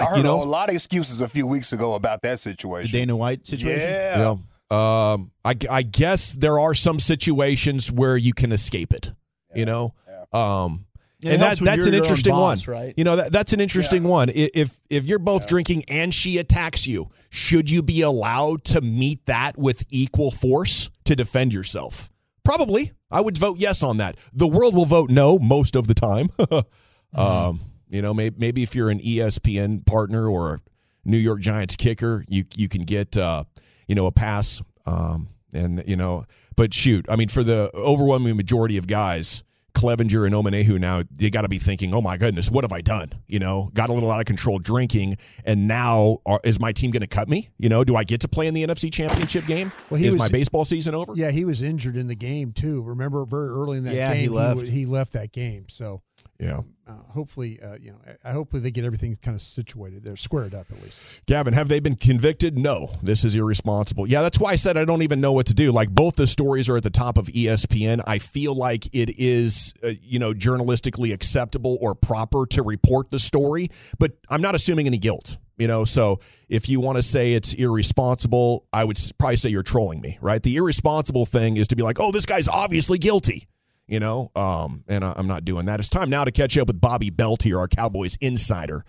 [0.00, 2.92] I heard you know, a lot of excuses a few weeks ago about that situation.
[2.92, 3.90] The Dana White situation?
[3.90, 4.36] Yeah.
[4.70, 5.12] yeah.
[5.12, 9.12] Um, I, I guess there are some situations where you can escape it,
[9.50, 9.58] yeah.
[9.58, 9.92] you know?
[10.08, 10.24] Yeah.
[10.32, 10.86] Um,
[11.22, 12.94] and, and that, that's an interesting boss, one, right?
[12.96, 14.08] You know that that's an interesting yeah.
[14.08, 14.30] one.
[14.34, 15.48] If if you're both yeah.
[15.48, 20.90] drinking and she attacks you, should you be allowed to meet that with equal force
[21.04, 22.10] to defend yourself?
[22.44, 22.92] Probably.
[23.10, 24.16] I would vote yes on that.
[24.32, 26.28] The world will vote no most of the time.
[26.38, 27.20] mm-hmm.
[27.20, 30.58] um, you know, maybe, maybe if you're an ESPN partner or a
[31.04, 33.44] New York Giants kicker, you you can get uh,
[33.86, 34.62] you know a pass.
[34.86, 36.24] Um, and you know,
[36.56, 39.42] but shoot, I mean, for the overwhelming majority of guys,
[39.74, 42.80] Clevenger and Omenihu now, you got to be thinking, oh my goodness, what have I
[42.80, 43.10] done?
[43.26, 46.90] You know, got a little out of control drinking, and now are, is my team
[46.90, 47.48] going to cut me?
[47.58, 49.72] You know, do I get to play in the NFC Championship game?
[49.90, 51.12] Well, is was, my baseball season over?
[51.14, 52.82] Yeah, he was injured in the game too.
[52.82, 54.62] Remember, very early in that yeah, game, he left.
[54.62, 55.66] He, he left that game.
[55.68, 56.02] So
[56.40, 56.60] yeah.
[56.88, 60.02] Uh, hopefully, uh, you know, I hopefully they get everything kind of situated.
[60.02, 61.24] They're squared up at least.
[61.26, 62.58] Gavin, have they been convicted?
[62.58, 62.90] No.
[63.02, 64.08] This is irresponsible.
[64.08, 65.70] Yeah, that's why I said I don't even know what to do.
[65.70, 68.02] Like both the stories are at the top of ESPN.
[68.06, 73.18] I feel like it is, uh, you know, journalistically acceptable or proper to report the
[73.18, 75.36] story, but I'm not assuming any guilt.
[75.58, 79.62] You know, so if you want to say it's irresponsible, I would probably say you're
[79.62, 80.42] trolling me, right?
[80.42, 83.46] The irresponsible thing is to be like, oh, this guy's obviously guilty
[83.90, 85.80] you know, um, and I, am not doing that.
[85.80, 88.84] It's time now to catch up with Bobby Belt here, our Cowboys insider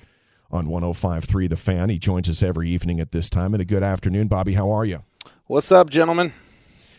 [0.51, 1.89] on 105.3 The Fan.
[1.89, 3.55] He joins us every evening at this time.
[3.55, 4.53] And a good afternoon, Bobby.
[4.53, 5.03] How are you?
[5.47, 6.33] What's up, gentlemen?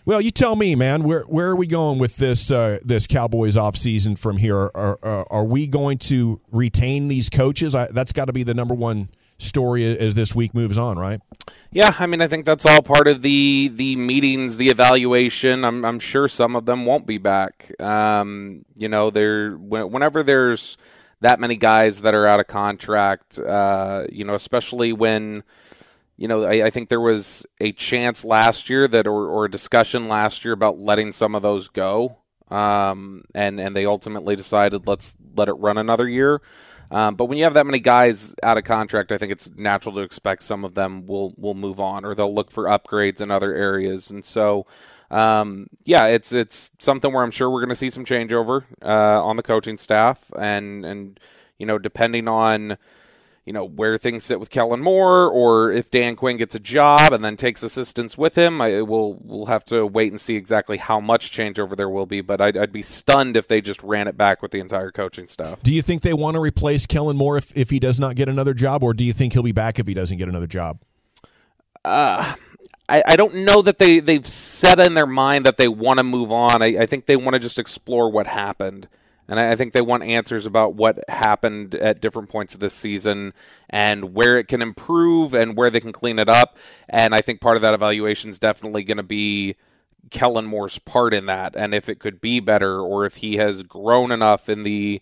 [0.05, 1.05] Well, you tell me, man.
[1.05, 4.57] Where where are we going with this uh, this Cowboys off season from here?
[4.57, 7.77] Are, are, are we going to retain these coaches?
[7.77, 11.21] I, that's got to be the number one story as this week moves on, right?
[11.71, 15.64] Yeah, I mean, I think that's all part of the the meetings, the evaluation.
[15.64, 17.73] I'm I'm sure some of them won't be back.
[17.81, 20.77] Um, you know, there whenever there's
[21.21, 25.45] that many guys that are out of contract, uh, you know, especially when
[26.18, 29.51] you know, I, I, think there was a chance last year that, or, or, a
[29.51, 32.18] discussion last year about letting some of those go,
[32.49, 36.40] um, and and they ultimately decided let's let it run another year.
[36.92, 39.94] Um, but when you have that many guys out of contract, I think it's natural
[39.94, 43.31] to expect some of them will will move on or they'll look for upgrades in
[43.31, 44.11] other areas.
[44.11, 44.66] And so,
[45.11, 49.24] um, yeah, it's it's something where I'm sure we're going to see some changeover uh,
[49.24, 51.18] on the coaching staff, and and
[51.59, 52.76] you know depending on
[53.44, 57.12] you know where things sit with Kellen Moore, or if Dan Quinn gets a job
[57.12, 58.61] and then takes assistants with him.
[58.61, 62.20] I will we'll have to wait and see exactly how much changeover there will be.
[62.20, 65.26] But I'd, I'd, be stunned if they just ran it back with the entire coaching
[65.26, 65.62] staff.
[65.62, 68.28] Do you think they want to replace Kellen Moore if if he does not get
[68.28, 70.78] another job, or do you think he'll be back if he doesn't get another job?
[71.85, 72.35] Uh,
[72.88, 76.05] I, I don't know that they, they've set in their mind that they want to
[76.05, 76.62] move on.
[76.62, 78.88] I, I think they want to just explore what happened.
[79.28, 83.32] And I, think they want answers about what happened at different points of this season
[83.70, 86.58] and where it can improve and where they can clean it up.
[86.88, 89.56] And I think part of that evaluation is definitely going to be
[90.11, 93.62] Kellen Moore's part in that and if it could be better or if he has
[93.62, 95.00] grown enough in the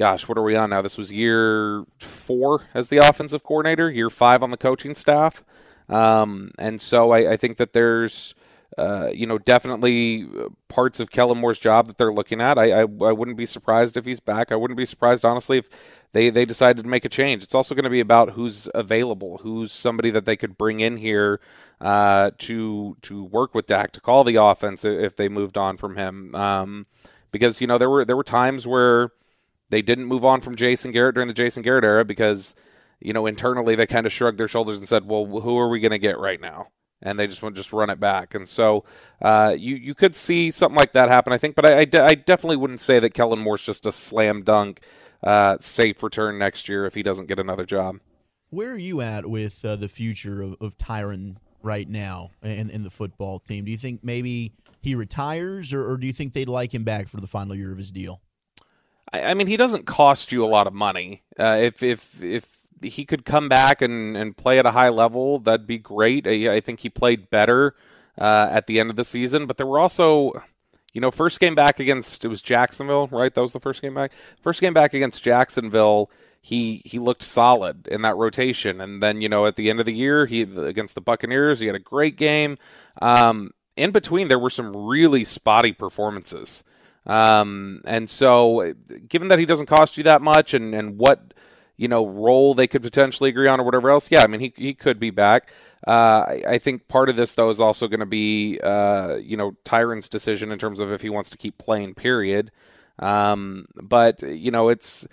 [0.00, 0.80] gosh, what are we on now?
[0.80, 5.44] This was year four as the offensive coordinator, year five on the coaching staff.
[5.90, 8.34] Um, and so I, I, think that there's,
[8.78, 10.28] uh, you know, definitely
[10.68, 12.58] parts of Kellen Moore's job that they're looking at.
[12.58, 14.52] I, I, I, wouldn't be surprised if he's back.
[14.52, 15.68] I wouldn't be surprised, honestly, if
[16.12, 17.42] they, they decided to make a change.
[17.42, 20.96] It's also going to be about who's available, who's somebody that they could bring in
[20.96, 21.40] here
[21.80, 25.96] uh, to to work with Dak to call the offense if they moved on from
[25.96, 26.34] him.
[26.34, 26.86] Um,
[27.32, 29.10] because you know there were there were times where
[29.70, 32.54] they didn't move on from Jason Garrett during the Jason Garrett era because
[33.00, 35.80] you know, internally they kind of shrugged their shoulders and said, "Well, who are we
[35.80, 36.68] going to get right now?"
[37.02, 38.34] And they just want just run it back.
[38.34, 38.84] And so
[39.22, 41.54] uh, you you could see something like that happen, I think.
[41.54, 44.80] But I, I, de- I definitely wouldn't say that Kellen Moore's just a slam dunk
[45.22, 48.00] uh, safe return next year if he doesn't get another job.
[48.50, 52.82] Where are you at with uh, the future of, of Tyron right now in, in
[52.82, 53.64] the football team?
[53.64, 57.06] Do you think maybe he retires, or, or do you think they'd like him back
[57.06, 58.20] for the final year of his deal?
[59.12, 61.22] I, I mean, he doesn't cost you a lot of money.
[61.38, 65.38] Uh, if if if he could come back and, and play at a high level,
[65.38, 66.26] that'd be great.
[66.26, 67.74] I, I think he played better
[68.18, 70.32] uh, at the end of the season, but there were also,
[70.92, 73.32] you know, first game back against it was Jacksonville, right?
[73.32, 74.12] That was the first game back.
[74.42, 76.10] First game back against Jacksonville,
[76.42, 79.86] he he looked solid in that rotation, and then you know at the end of
[79.86, 82.56] the year, he against the Buccaneers, he had a great game.
[83.02, 86.64] Um, in between, there were some really spotty performances.
[87.06, 88.74] Um, and so,
[89.08, 91.32] given that he doesn't cost you that much, and, and what
[91.80, 94.52] you know role they could potentially agree on or whatever else, yeah, I mean he
[94.54, 95.50] he could be back.
[95.88, 99.38] Uh, I, I, think part of this though is also going to be uh, you
[99.38, 101.94] know Tyron's decision in terms of if he wants to keep playing.
[101.94, 102.50] Period.
[102.98, 105.06] Um, but you know it's.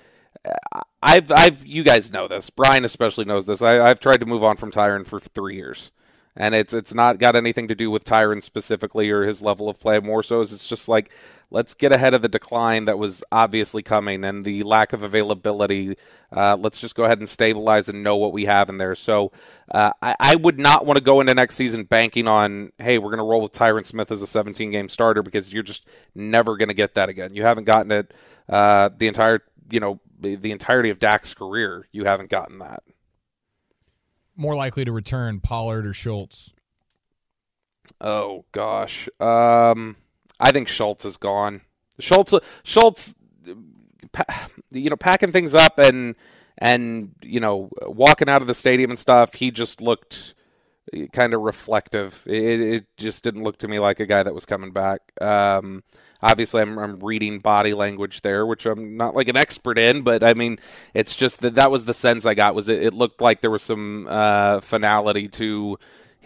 [1.02, 2.50] I've, I've, you guys know this.
[2.50, 3.62] Brian especially knows this.
[3.62, 5.92] I, I've tried to move on from Tyron for three years,
[6.38, 9.80] and it's it's not got anything to do with Tyron specifically or his level of
[9.80, 10.00] play.
[10.00, 11.12] More so, is it's just like
[11.50, 15.96] let's get ahead of the decline that was obviously coming and the lack of availability.
[16.32, 18.96] Uh, let's just go ahead and stabilize and know what we have in there.
[18.96, 19.32] So
[19.72, 23.12] uh, I, I, would not want to go into next season banking on, hey, we're
[23.12, 26.58] going to roll with Tyron Smith as a 17 game starter because you're just never
[26.58, 27.34] going to get that again.
[27.34, 28.14] You haven't gotten it
[28.50, 31.88] uh, the entire, you know, the entirety of Dak's career.
[31.94, 32.84] You haven't gotten that.
[34.38, 36.54] More likely to return Pollard or Schultz.
[38.00, 39.10] Oh gosh.
[39.20, 39.98] Um,
[40.40, 41.62] I think Schultz is gone.
[42.00, 43.16] Schultz, Schultz,
[44.72, 46.16] you know, packing things up and
[46.58, 49.34] and you know, walking out of the stadium and stuff.
[49.36, 50.36] He just looked
[51.12, 52.24] kind of reflective.
[52.26, 55.02] It, it, just didn't look to me like a guy that was coming back.
[55.22, 55.84] Um,
[56.22, 60.24] obviously, I'm, I'm, reading body language there, which I'm not like an expert in, but
[60.24, 60.60] I mean,
[60.94, 62.56] it's just that that was the sense I got.
[62.56, 65.78] Was it, it looked like there was some uh, finality to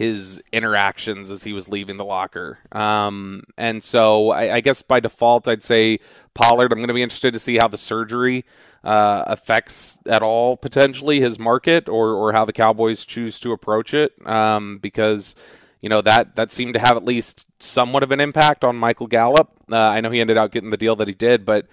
[0.02, 2.58] his interactions as he was leaving the locker.
[2.72, 6.00] Um, and so I, I, guess by default, I'd say
[6.34, 6.72] Pollard.
[6.72, 8.44] I'm going to be interested to see how the surgery
[8.84, 13.94] uh, affects at all potentially his market or, or how the Cowboys choose to approach
[13.94, 14.14] it.
[14.26, 15.36] Um, because
[15.82, 19.08] you know that that seemed to have at least somewhat of an impact on Michael
[19.08, 19.52] Gallup.
[19.72, 21.68] Uh, I know he ended up getting the deal that he did, but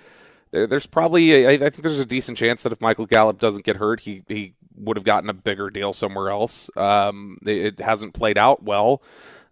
[0.51, 4.01] there's probably I think there's a decent chance that if Michael Gallup doesn't get hurt,
[4.01, 6.71] he he would have gotten a bigger deal somewhere else.
[6.77, 9.03] Um, it, hasn't played out well,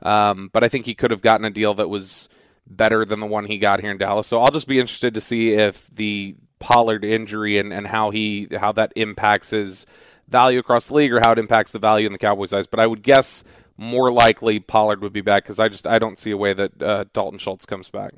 [0.02, 2.28] um, but I think he could have gotten a deal that was
[2.66, 4.26] better than the one he got here in Dallas.
[4.26, 8.48] So I'll just be interested to see if the Pollard injury and, and how he
[8.58, 9.84] how that impacts his
[10.28, 12.66] value across the league or how it impacts the value in the Cowboys' eyes.
[12.66, 13.44] But I would guess
[13.76, 16.82] more likely Pollard would be back because I just I don't see a way that
[16.82, 18.12] uh, Dalton Schultz comes back.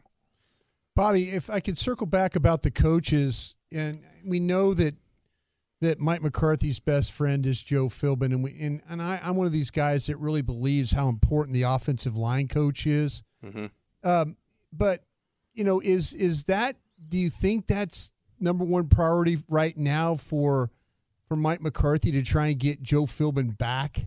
[0.94, 4.94] Bobby, if I could circle back about the coaches, and we know that
[5.80, 9.46] that Mike McCarthy's best friend is Joe Philbin, and we and, and I, am one
[9.46, 13.22] of these guys that really believes how important the offensive line coach is.
[13.44, 13.66] Mm-hmm.
[14.08, 14.36] Um,
[14.72, 15.00] but
[15.54, 16.76] you know, is is that?
[17.06, 20.70] Do you think that's number one priority right now for
[21.28, 24.06] for Mike McCarthy to try and get Joe Philbin back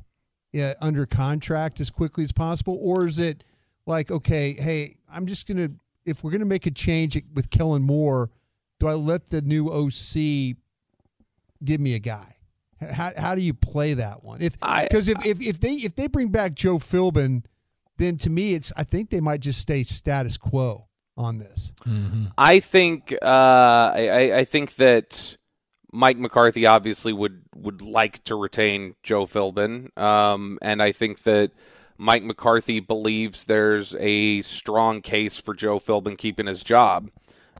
[0.59, 3.43] uh, under contract as quickly as possible, or is it
[3.85, 5.69] like, okay, hey, I'm just gonna
[6.05, 8.29] if we're gonna make a change with Kellen Moore,
[8.79, 10.57] do I let the new OC
[11.63, 12.35] give me a guy.
[12.79, 14.41] How, how do you play that one?
[14.41, 17.45] If because if, if if they if they bring back Joe Philbin,
[17.97, 21.73] then to me it's I think they might just stay status quo on this.
[21.85, 22.25] Mm-hmm.
[22.37, 23.25] I think uh,
[23.95, 25.37] I, I think that
[25.91, 31.51] Mike McCarthy obviously would would like to retain Joe Philbin, um, and I think that
[31.97, 37.09] Mike McCarthy believes there's a strong case for Joe Philbin keeping his job.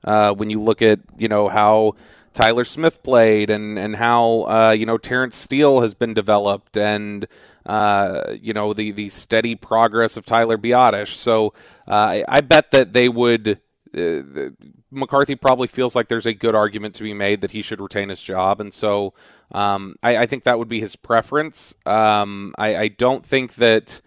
[0.04, 1.94] Uh, when you look at you know how
[2.34, 7.28] Tyler Smith played and and how uh, you know Terence Steele has been developed and
[7.66, 11.10] uh, you know the the steady progress of Tyler Biadasz.
[11.10, 11.54] So
[11.88, 13.60] uh, I, I, bet that they would.
[13.96, 14.52] Uh,
[14.90, 18.08] McCarthy probably feels like there's a good argument to be made that he should retain
[18.10, 19.14] his job, and so
[19.52, 21.76] um, I, I, think that would be his preference.
[21.86, 24.00] Um, I, I, don't think that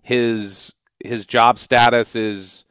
[0.00, 0.74] his
[1.04, 2.64] his job status is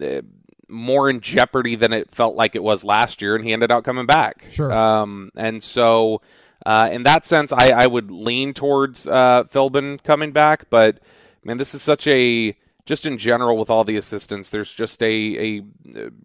[0.00, 0.22] uh,
[0.68, 3.84] more in jeopardy than it felt like it was last year, and he ended up
[3.84, 4.44] coming back.
[4.50, 4.72] Sure.
[4.72, 6.20] Um, and so,
[6.64, 10.70] uh, in that sense, I, I would lean towards uh, Philbin coming back.
[10.70, 11.00] But
[11.42, 12.56] man, this is such a
[12.88, 15.62] just in general with all the assistants, there's just a a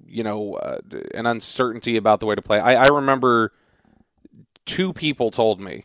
[0.07, 0.77] you know uh,
[1.13, 2.57] an uncertainty about the way to play.
[2.57, 3.51] I, I remember
[4.65, 5.83] two people told me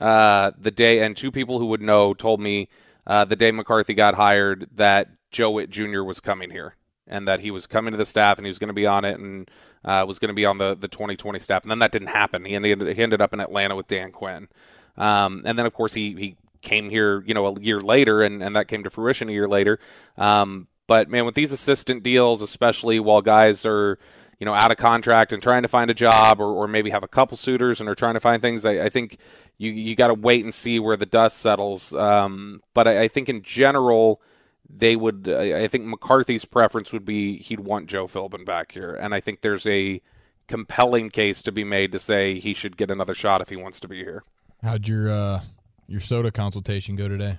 [0.00, 2.68] uh, the day, and two people who would know told me
[3.06, 6.02] uh, the day McCarthy got hired that Joe Whitt Jr.
[6.02, 6.74] was coming here
[7.06, 9.04] and that he was coming to the staff and he was going to be on
[9.04, 9.48] it and
[9.84, 11.62] uh, was going to be on the, the 2020 staff.
[11.62, 12.44] And then that didn't happen.
[12.44, 14.48] He ended, he ended up in Atlanta with Dan Quinn.
[14.96, 18.42] Um, and then, of course, he, he came here, you know, a year later, and,
[18.42, 19.78] and that came to fruition a year later.
[20.18, 23.98] Um, but, man, with these assistant deals, especially while guys are,
[24.38, 27.04] you know, out of contract and trying to find a job or, or maybe have
[27.04, 29.16] a couple suitors and are trying to find things, I, I think
[29.56, 31.94] you, you got to wait and see where the dust settles.
[31.94, 34.20] Um, but I, I think in general–
[34.68, 35.28] they would.
[35.28, 39.40] I think McCarthy's preference would be he'd want Joe Philbin back here, and I think
[39.40, 40.00] there's a
[40.48, 43.78] compelling case to be made to say he should get another shot if he wants
[43.78, 44.24] to be here.
[44.64, 45.40] How'd your uh,
[45.86, 47.38] your soda consultation go today?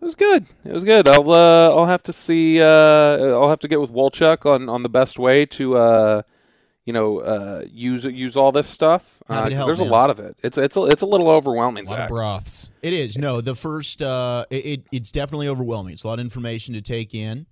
[0.00, 0.46] It was good.
[0.64, 1.08] It was good.
[1.08, 2.60] I'll uh, I'll have to see.
[2.60, 6.22] Uh, I'll have to get with Wolchuk on on the best way to uh,
[6.86, 9.20] you know, uh, use use all this stuff.
[9.28, 10.36] Uh, there's a lot of it.
[10.42, 11.84] It's it's a, it's a little overwhelming.
[11.86, 12.10] A lot Zach.
[12.10, 12.70] of broths.
[12.80, 13.18] It is.
[13.18, 15.94] No, the first uh, it, it's definitely overwhelming.
[15.94, 17.46] It's a lot of information to take in,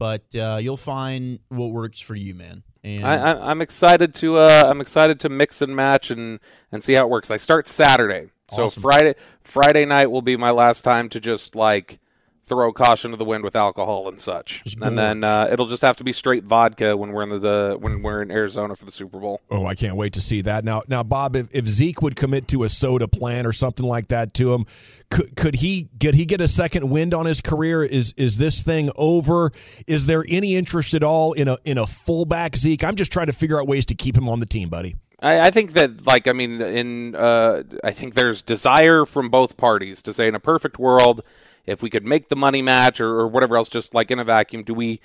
[0.00, 2.64] but uh, you'll find what works for you, man.
[2.82, 6.40] And I, am excited to uh, I'm excited to mix and match and
[6.72, 7.30] and see how it works.
[7.30, 8.68] I start Saturday, awesome.
[8.68, 11.98] so Friday Friday night will be my last time to just like
[12.44, 14.62] throw caution to the wind with alcohol and such.
[14.82, 17.76] and then uh, it'll just have to be straight vodka when we're in the, the,
[17.78, 19.40] when we're in Arizona for the Super Bowl.
[19.50, 20.64] Oh, I can't wait to see that.
[20.64, 24.08] Now, now, Bob, if, if Zeke would commit to a soda plan or something like
[24.08, 24.66] that to him,
[25.10, 27.82] could could he get he get a second wind on his career?
[27.82, 29.52] Is is this thing over?
[29.86, 32.82] Is there any interest at all in a in a fullback Zeke?
[32.82, 34.96] I'm just trying to figure out ways to keep him on the team, buddy.
[35.22, 39.56] I, I think that, like, I mean, in uh, I think there's desire from both
[39.56, 41.22] parties to say, in a perfect world,
[41.64, 44.24] if we could make the money match or, or whatever else, just like in a
[44.24, 45.00] vacuum, do we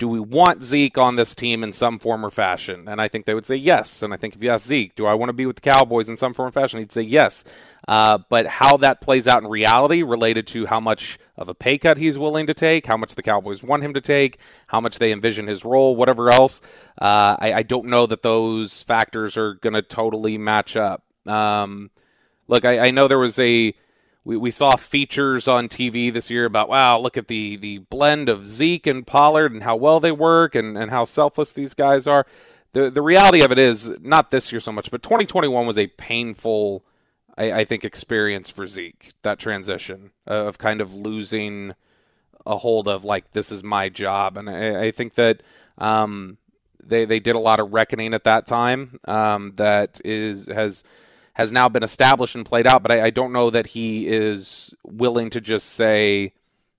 [0.00, 2.88] do we want Zeke on this team in some form or fashion?
[2.88, 4.02] And I think they would say yes.
[4.02, 6.08] And I think if you ask Zeke, do I want to be with the Cowboys
[6.08, 6.78] in some form or fashion?
[6.78, 7.44] He'd say yes.
[7.86, 11.76] Uh, but how that plays out in reality, related to how much of a pay
[11.76, 14.38] cut he's willing to take, how much the Cowboys want him to take,
[14.68, 16.62] how much they envision his role, whatever else,
[17.00, 21.04] uh, I, I, don't know that those factors are going to totally match up.
[21.26, 21.90] Um,
[22.48, 23.74] look, I, I know there was a
[24.24, 28.28] we, we saw features on TV this year about wow, look at the the blend
[28.28, 32.06] of Zeke and Pollard and how well they work and, and how selfless these guys
[32.06, 32.26] are.
[32.72, 35.86] The the reality of it is not this year so much, but 2021 was a
[35.88, 36.84] painful,
[37.36, 39.12] I, I think, experience for Zeke.
[39.22, 41.74] That transition of kind of losing
[42.46, 45.42] a hold of like this is my job, and I, I think that
[45.78, 46.36] um,
[46.82, 49.00] they they did a lot of reckoning at that time.
[49.06, 50.84] Um, that is has
[51.34, 54.74] has now been established and played out, but I, I don't know that he is
[54.84, 56.32] willing to just say,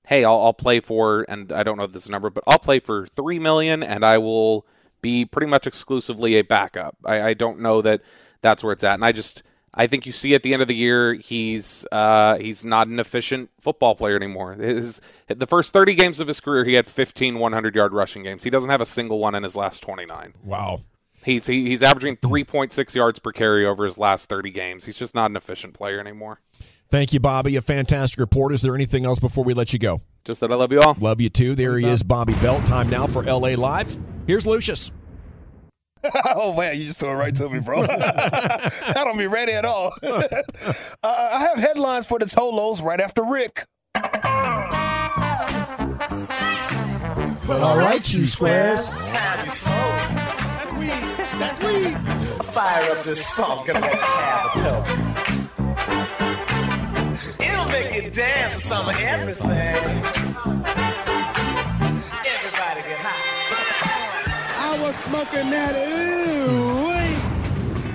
[0.05, 3.07] "Hey, I'll, I'll play for," and I don't know this number, but I'll play for
[3.07, 4.65] three million, and I will
[5.01, 6.97] be pretty much exclusively a backup.
[7.05, 8.01] I, I don't know that
[8.41, 9.43] that's where it's at, and I just
[9.73, 12.99] I think you see at the end of the year he's uh, he's not an
[12.99, 14.53] efficient football player anymore.
[14.53, 18.43] His the first 30 games of his career he had 15 100 yard rushing games.
[18.43, 20.33] He doesn't have a single one in his last 29.
[20.43, 20.81] Wow.
[21.24, 24.86] He's he, he's averaging 3.6 yards per carry over his last 30 games.
[24.86, 26.39] He's just not an efficient player anymore.
[26.89, 27.55] Thank you, Bobby.
[27.55, 28.53] A fantastic report.
[28.53, 30.01] Is there anything else before we let you go?
[30.26, 30.95] Just that I love you all.
[30.99, 31.55] Love you too.
[31.55, 32.65] There he is, Bobby Belt.
[32.65, 33.97] Time now for LA Live.
[34.28, 34.91] Here's Lucius.
[36.36, 37.82] oh man, you just threw it right to me, bro.
[37.89, 39.93] I don't be ready at all.
[40.01, 40.24] uh,
[41.03, 43.65] I have headlines for the Tolos right after Rick.
[47.47, 48.88] Well, all right, you squares.
[52.62, 54.88] Fire up this funk and let's have a toke.
[57.41, 59.49] It'll make you dance to some of everything.
[62.36, 64.70] Everybody get high.
[64.70, 67.00] I was smoking that ooh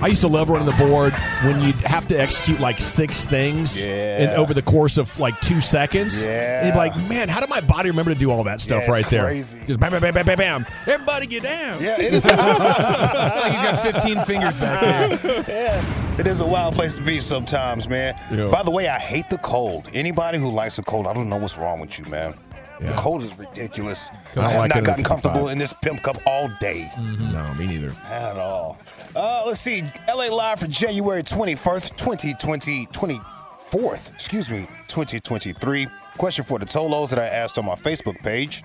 [0.01, 3.85] I used to love running the board when you'd have to execute like six things
[3.85, 4.23] Yeah.
[4.23, 6.25] in, over the course of like two seconds.
[6.25, 6.57] Yeah.
[6.59, 8.83] And you'd be like, man, how did my body remember to do all that stuff
[8.83, 9.23] Yeah, it's right there?
[9.25, 9.59] crazy.
[9.65, 10.65] Just bam, bam, bam, bam, bam, bam.
[10.85, 11.81] Everybody get down.
[11.81, 12.23] Yeah, it is.
[12.25, 15.43] like he's got 15 fingers back there.
[15.47, 18.15] yeah, it is a wild place to be sometimes, man.
[18.31, 18.49] Yeah.
[18.51, 19.89] By the way, I hate the cold.
[19.93, 22.33] Anybody who likes the cold, I don't know what's wrong with you, man.
[22.79, 24.09] The cold is ridiculous.
[24.35, 25.05] I have like not gotten 55.
[25.05, 26.89] comfortable in this pimp cup all day.
[26.97, 27.93] No, me neither.
[28.05, 28.77] At all.
[29.15, 29.83] Uh, let's see.
[30.07, 35.87] LA Live for January 21st, 2020, 24th, excuse me, 2023.
[36.17, 38.63] Question for the Tolos that I asked on my Facebook page.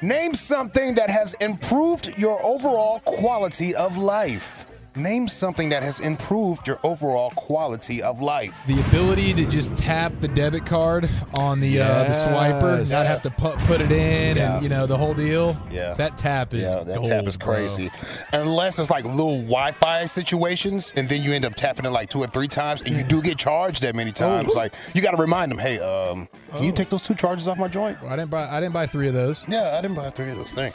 [0.00, 4.66] Name something that has improved your overall quality of life.
[4.94, 8.54] Name something that has improved your overall quality of life.
[8.66, 13.22] The ability to just tap the debit card on the uh, the swiper, not have
[13.22, 14.54] to put, put it in, Yeah.
[14.56, 15.56] and you know the whole deal.
[15.70, 15.94] Yeah.
[15.94, 17.54] that tap is Yeah, that gold, tap is bro.
[17.54, 17.90] crazy.
[18.34, 22.18] Unless it's like little Wi-Fi situations, and then you end up tapping it like two
[22.20, 24.48] or three times, and you do get charged that many times.
[24.50, 24.54] Oh.
[24.58, 27.56] Like you got to remind them, hey, um, can you take those two charges off
[27.56, 27.96] my joint?
[28.02, 28.46] Well, I didn't buy.
[28.46, 29.46] I didn't buy three of those.
[29.48, 30.74] Yeah, I didn't buy three of those things.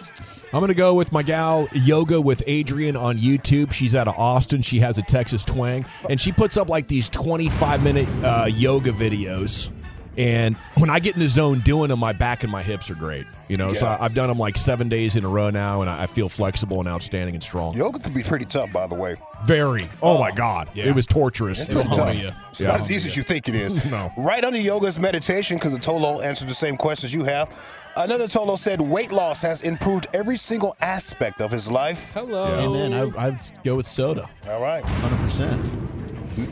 [0.53, 3.73] I'm going to go with my gal Yoga with Adriene on YouTube.
[3.73, 4.61] She's out of Austin.
[4.61, 8.91] She has a Texas twang, and she puts up like these 25 minute uh, yoga
[8.91, 9.71] videos.
[10.17, 12.95] And when I get in the zone doing them, my back and my hips are
[12.95, 13.25] great.
[13.47, 13.93] You know, so Yeah.
[13.95, 16.29] I- I've done them like seven days in a row now, and I I feel
[16.29, 17.75] flexible and outstanding and strong.
[17.75, 19.15] Yoga can be pretty tough, by the way.
[19.45, 19.87] Very.
[20.01, 20.69] Oh, my oh, God.
[20.73, 20.85] Yeah.
[20.85, 21.61] It was torturous.
[21.61, 22.21] It's It was oh, tough.
[22.21, 22.35] tough.
[22.51, 23.73] It's not as easy as you think it is.
[23.91, 24.11] No.
[24.17, 27.49] Right under yoga is meditation because the Tolo answered the same questions you have.
[27.95, 32.13] Another Tolo said weight loss has improved every single aspect of his life.
[32.13, 32.75] Hello.
[32.75, 32.93] Amen.
[32.93, 34.29] I, I'd go with soda.
[34.47, 34.83] All right.
[34.83, 35.96] 100%.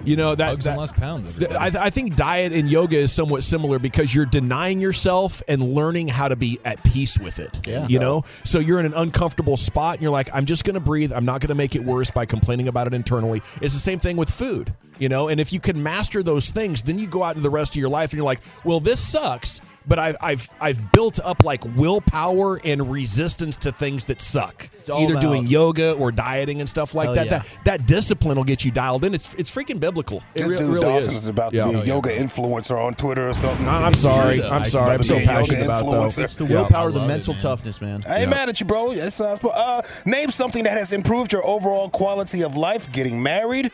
[0.04, 1.46] You know that, that- and less pounds.
[1.56, 6.08] I, I think diet and yoga is somewhat similar because you're denying yourself and learning
[6.08, 7.68] how to be at peace with it.
[7.68, 7.88] Yeah.
[7.88, 10.80] You know, so you're in an uncomfortable spot and you're like, I'm just going to
[10.80, 11.12] breathe.
[11.14, 13.40] I'm not going to make it worse by complaining about it internally.
[13.62, 14.74] It's the same thing with food.
[14.98, 17.50] You know, and if you can master those things, then you go out into the
[17.50, 21.20] rest of your life and you're like, well, this sucks, but I've I've I've built
[21.24, 24.70] up like willpower and resistance to things that suck.
[24.90, 27.26] all Either about- doing yoga or dieting and stuff like Hell that.
[27.26, 27.40] yeah.
[27.40, 29.14] That that discipline will get you dialed in.
[29.14, 30.24] It's it's freaking biblical.
[30.34, 31.16] It This re- dude really Dawson is.
[31.18, 31.68] is, about to Yeah.
[31.72, 33.68] be a yoga influencer on Twitter or something.
[33.68, 34.38] I'm sorry.
[34.40, 34.50] though.
[34.50, 34.94] I'm sorry.
[34.94, 36.16] I'm so Be a yoga passionate about influencer.
[36.16, 36.24] though.
[36.24, 37.42] It's the willpower, I the love it, mental man.
[37.42, 38.04] toughness, man.
[38.08, 38.30] I ain't Yeah.
[38.30, 38.96] mad at you, bro.
[38.96, 39.44] That sounds.
[39.44, 43.72] Uh, name something that has improved your overall quality of life: getting married,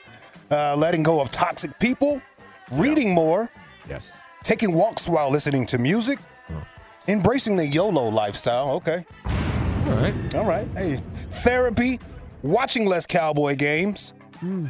[0.52, 2.22] uh, letting go of toxic people,
[2.72, 3.50] reading more,
[3.90, 4.22] Yes.
[4.44, 6.20] taking walks while listening to music,
[7.08, 8.72] embracing the YOLO lifestyle.
[8.72, 10.36] Okay, All right.
[10.36, 10.68] all right.
[10.76, 10.96] Hey,
[11.30, 12.00] therapy,
[12.44, 14.14] watching less cowboy games.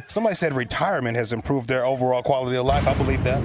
[0.06, 2.86] Somebody said retirement has improved their overall quality of life.
[2.86, 3.42] I believe that.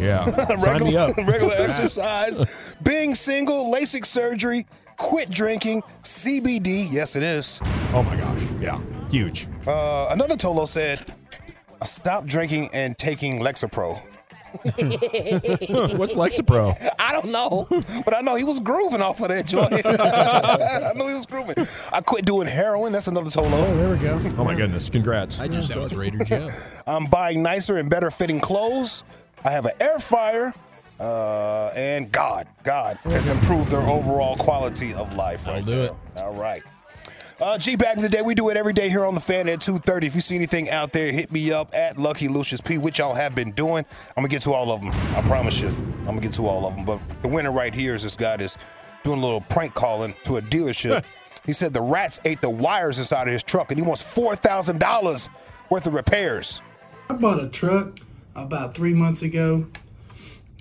[0.00, 0.24] Yeah.
[0.56, 1.16] Sign me regular, up.
[1.18, 2.38] regular exercise,
[2.82, 4.66] being single, LASIK surgery,
[4.96, 6.86] quit drinking, CBD.
[6.90, 7.60] Yes, it is.
[7.92, 8.42] Oh my gosh.
[8.58, 8.80] Yeah.
[9.10, 9.48] Huge.
[9.66, 11.12] Uh, another Tolo said,
[11.86, 14.00] "Stop drinking and taking Lexapro."
[14.64, 16.94] What's Lexapro?
[16.98, 17.66] I don't know,
[18.04, 19.72] but I know he was grooving off of that joint.
[19.86, 21.66] I know he was grooving.
[21.92, 22.92] I quit doing heroin.
[22.92, 24.20] That's another Oh, there we go.
[24.38, 24.88] Oh my goodness.
[24.88, 25.40] Congrats.
[25.40, 26.50] I just that was Raider Joe.
[26.86, 29.04] I'm buying nicer and better fitting clothes.
[29.44, 30.52] I have an air fryer.
[30.98, 35.46] Uh, and God, God has improved their overall quality of life.
[35.46, 35.84] Right I'll do there.
[35.86, 36.22] it.
[36.22, 36.62] All right.
[37.38, 38.22] Uh, G back of the day.
[38.22, 40.04] We do it every day here on the fan at 2.30.
[40.04, 43.14] If you see anything out there, hit me up at Lucky Lucius P, which y'all
[43.14, 43.84] have been doing.
[44.16, 44.90] I'm going to get to all of them.
[45.14, 45.68] I promise you.
[45.68, 46.86] I'm going to get to all of them.
[46.86, 48.56] But the winner right here is this guy that's
[49.04, 51.04] doing a little prank calling to a dealership.
[51.44, 55.28] he said the rats ate the wires inside of his truck, and he wants $4,000
[55.68, 56.62] worth of repairs.
[57.10, 57.98] I bought a truck
[58.34, 59.66] about three months ago.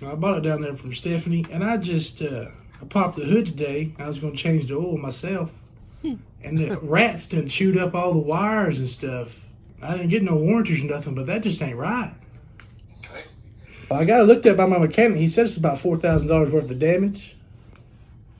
[0.05, 2.47] I bought it down there from Stephanie, and I just uh,
[2.82, 3.93] I popped the hood today.
[3.97, 5.53] I was going to change the oil myself,
[6.45, 9.47] and the rats done chewed up all the wires and stuff.
[9.81, 12.13] I didn't get no warranties or nothing, but that just ain't right.
[13.89, 15.17] Well, I got it looked at by my mechanic.
[15.17, 17.35] He said it's about four thousand dollars worth of damage.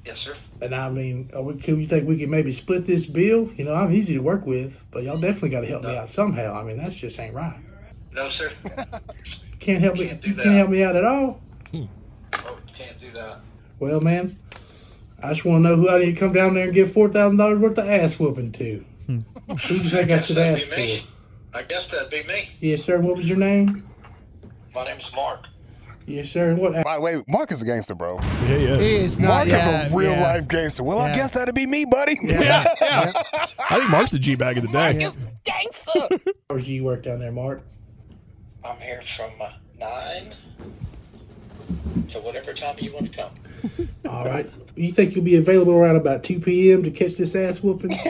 [0.06, 0.36] Yes, sir.
[0.62, 3.52] And I mean, are we, can you think we can maybe split this bill?
[3.58, 6.10] You know, I'm easy to work with, but y'all definitely got to help me out
[6.10, 6.60] somehow.
[6.60, 7.60] I mean, that's just ain't right.
[8.12, 8.52] No, sir.
[9.60, 10.08] Can't help me.
[10.08, 11.42] Can't do You can't help me out at all.
[11.74, 13.40] Oh, can't do that.
[13.80, 14.38] Well, man,
[15.26, 17.10] I just want to know who I need to come down there and give four
[17.10, 18.86] thousand dollars worth of ass whooping to.
[19.08, 19.24] who
[19.68, 20.76] do you think I should ask for?
[20.76, 22.50] I guess that'd be me.
[22.60, 23.00] Yes, sir.
[23.00, 23.88] What was your name?
[24.74, 25.46] My name's Mark.
[26.06, 26.52] Yes, sir.
[26.52, 26.84] And what?
[26.84, 28.20] By the way, Mark is a gangster, bro.
[28.20, 28.90] Yeah, he is.
[28.90, 29.28] He is not.
[29.30, 30.22] Mark yeah, is a real yeah.
[30.22, 30.84] life gangster.
[30.84, 32.18] Well, I guess that'd be me, buddy.
[32.22, 32.74] Yeah.
[32.80, 33.12] yeah.
[33.70, 35.10] I think Mark's the G bag of the day.
[35.44, 36.08] gangster.
[36.50, 37.64] hours do you work down there, Mark?
[38.64, 39.50] I'm here from uh,
[41.96, 43.90] 9 to whatever time you want to come.
[44.10, 44.50] All right.
[44.76, 46.84] You think you'll be available around about two p.m.
[46.84, 47.92] to catch this ass whooping?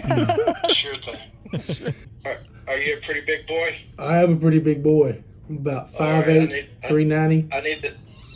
[0.75, 1.93] Sure thing.
[2.25, 2.39] All right.
[2.67, 3.79] Are you a pretty big boy?
[3.99, 5.23] I am a pretty big boy.
[5.49, 7.55] I'm about All right, I 5'8", need- I- 390.
[7.55, 7.93] I need to.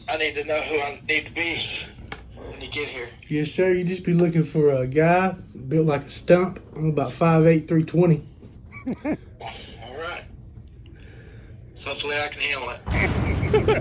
[0.07, 1.67] I need to know who I need to be
[2.35, 3.09] when you get here.
[3.27, 3.71] Yes, sir.
[3.73, 5.35] You just be looking for a guy
[5.67, 6.59] built like a stump.
[6.75, 8.23] I'm about 5'8", 320.
[11.85, 12.01] All right.
[12.01, 12.79] Hopefully, I can handle it.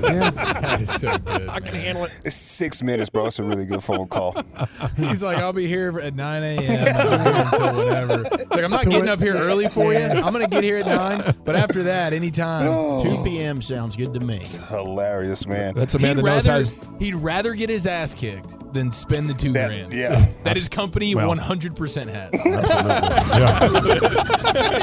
[0.08, 1.48] yeah, that is so good.
[1.48, 2.20] I can handle it.
[2.24, 3.26] It's six minutes, bro.
[3.26, 4.34] It's a really good phone call.
[4.96, 6.96] He's like, I'll be here at 9 a.m.
[6.96, 8.22] I'll be here until whenever.
[8.34, 9.98] It's Like, I'm not getting up here early for you.
[10.06, 13.02] I'm going to get here at 9, but after that, anytime.
[13.02, 13.60] 2 p.m.
[13.60, 14.36] sounds good to me.
[14.36, 15.74] It's Hilarious, man.
[15.74, 16.64] That's a man He'd that knows how rather,
[16.98, 17.04] to.
[17.04, 19.92] he'd rather get his ass kicked than spend the two That- grand.
[19.92, 20.28] yeah.
[20.44, 21.28] That his company Well.
[21.34, 22.30] 100% has.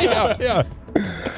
[0.04, 0.64] yeah, yeah.
[0.96, 1.30] Uh,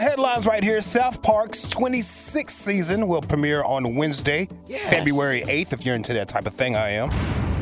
[0.00, 0.80] headlines right here.
[0.80, 4.48] South Park's 26th season will premiere on Wednesday,
[4.88, 5.72] February 8th.
[5.72, 7.10] If you're into that type of thing, I am.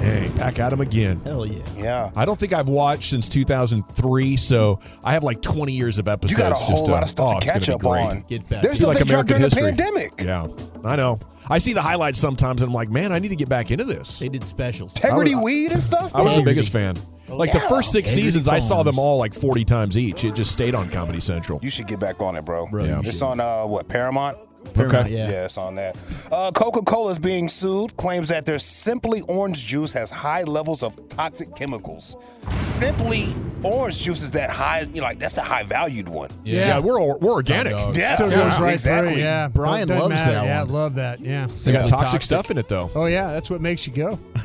[0.00, 1.20] Hey, back at him again.
[1.24, 1.64] Hell yeah.
[1.76, 2.10] Yeah.
[2.14, 6.38] I don't think I've watched since 2003, so I have like 20 years of episodes.
[6.38, 6.60] You episodes.
[6.60, 7.88] got a whole to, lot of uh, stuff oh, to it's catch gonna up be
[7.88, 8.02] great.
[8.04, 8.24] on.
[8.28, 8.62] Get back.
[8.62, 10.22] There's Be stuff like they dropped American during history.
[10.22, 10.82] the pandemic.
[10.84, 11.18] Yeah, I know.
[11.50, 13.84] I see the highlights sometimes, and I'm like, man, I need to get back into
[13.84, 14.18] this.
[14.18, 14.96] They did specials.
[14.96, 16.14] Integrity was- weed and stuff.
[16.14, 16.96] I was the biggest fan.
[17.28, 20.24] Like the first six Integrity seasons, I saw them all like 40 times each.
[20.24, 21.60] It just stayed on Comedy Central.
[21.62, 22.66] You should get back on it, bro.
[22.66, 24.38] Bro, you It's on uh, what Paramount.
[24.74, 25.16] Paramount, Okay.
[25.16, 25.30] Yeah.
[25.30, 25.96] Yeah, it's on that.
[26.30, 30.82] Uh, Coca Cola is being sued, claims that their Simply Orange juice has high levels
[30.82, 32.16] of toxic chemicals.
[32.62, 33.26] Simply
[33.62, 36.30] Orange juice is that high, you know, like that's the high valued one.
[36.44, 37.72] Yeah, we're we're organic.
[37.72, 37.96] dog.
[37.96, 39.14] Yeah, Still yeah, goes right exactly.
[39.14, 39.22] through.
[39.22, 40.32] Yeah, Brian loves matter.
[40.32, 40.72] that Yeah, one.
[40.72, 41.20] love that.
[41.20, 41.46] Yeah.
[41.46, 42.22] They got toxic, toxic.
[42.22, 42.90] stuff in it though.
[42.94, 44.18] Oh yeah, that's what makes you go.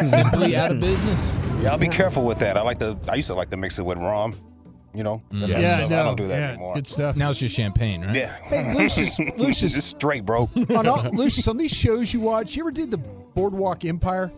[0.00, 1.38] Simply out of business.
[1.60, 2.56] Yeah, I'll be careful with that.
[2.58, 2.96] I like to.
[3.08, 4.34] I used to like to mix it with rum.
[4.94, 5.22] You know.
[5.32, 5.40] Mm.
[5.40, 5.58] That Yeah.
[5.80, 6.74] Yeah, no, I don't do that yeah, anymore.
[6.74, 7.16] Good stuff.
[7.16, 8.14] Now it's just champagne, right?
[8.14, 8.36] Yeah.
[8.36, 10.50] Hey, Lucius, Lucius, Just straight, bro.
[10.76, 14.30] on all, Lucius, on these shows you watch, you ever did the Boardwalk Empire?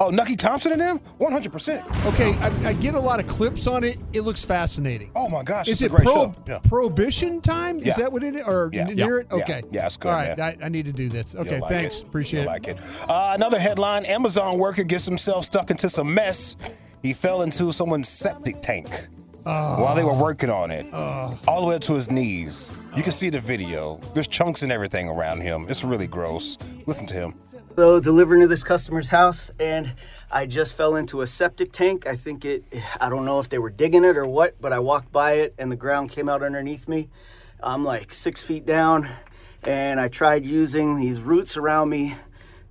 [0.00, 0.98] Oh, Nucky Thompson and them?
[1.20, 2.06] 100%.
[2.06, 3.98] Okay, I, I get a lot of clips on it.
[4.12, 5.12] It looks fascinating.
[5.14, 5.68] Oh, my gosh.
[5.68, 6.32] Is it's it a great pro- show.
[6.48, 6.58] Yeah.
[6.64, 7.78] prohibition time?
[7.78, 7.94] Is Yeah.
[7.98, 8.42] that what it is?
[8.48, 8.86] Or Yeah.
[8.86, 9.20] near Yeah.
[9.20, 9.32] it?
[9.32, 9.62] Okay.
[9.70, 10.56] Yeah, it's good, All right, man.
[10.60, 11.36] I, I need to do this.
[11.36, 12.00] Okay, like thanks.
[12.00, 12.06] it.
[12.08, 12.52] Appreciate You'll it.
[12.52, 12.78] like it.
[13.08, 16.56] Uh, another headline Amazon worker gets himself stuck into some mess.
[17.00, 18.88] He fell into someone's septic tank
[19.44, 22.72] while they were working on it, all the way up to his knees.
[22.96, 24.00] You can see the video.
[24.14, 25.66] There's chunks and everything around him.
[25.68, 26.58] It's really gross.
[26.86, 27.34] Listen to him.
[27.76, 29.94] So delivering to this customer's house, and
[30.30, 32.06] I just fell into a septic tank.
[32.06, 32.64] I think it.
[33.00, 35.54] I don't know if they were digging it or what, but I walked by it
[35.58, 37.08] and the ground came out underneath me.
[37.62, 39.08] I'm like six feet down,
[39.64, 42.16] and I tried using these roots around me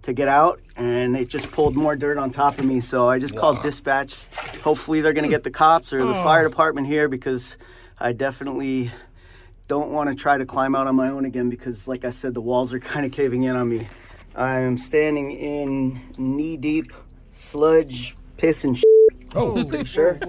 [0.04, 2.80] to get out, and it just pulled more dirt on top of me.
[2.80, 4.24] So I just called dispatch.
[4.64, 7.58] Hopefully they're gonna get the cops or the fire department here because
[8.00, 8.92] I definitely
[9.68, 12.34] don't want to try to climb out on my own again because, like I said,
[12.34, 13.88] the walls are kind of caving in on me.
[14.36, 16.94] I am standing in knee deep
[17.32, 18.86] sludge, piss, and shit.
[19.36, 20.20] Oh, sure.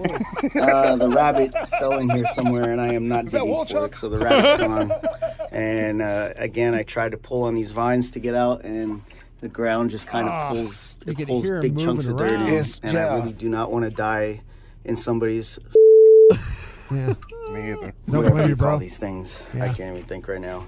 [0.59, 4.09] Uh, the rabbit fell in here somewhere, and I am not digging for it, so
[4.09, 4.91] the rabbit's gone.
[5.51, 9.01] And uh, again, I tried to pull on these vines to get out, and
[9.41, 12.35] the ground just kind of Ah, pulls, you it pulls big chunks of moving dirt
[12.35, 12.47] in, around.
[12.49, 13.07] It's- and yeah.
[13.07, 14.41] I really do not want to die
[14.85, 15.59] in somebody's
[16.91, 17.13] Yeah.
[17.51, 17.93] Me either.
[18.07, 18.69] No whatever blame you you, bro.
[18.69, 19.37] call these things.
[19.55, 20.67] I can't even think right now.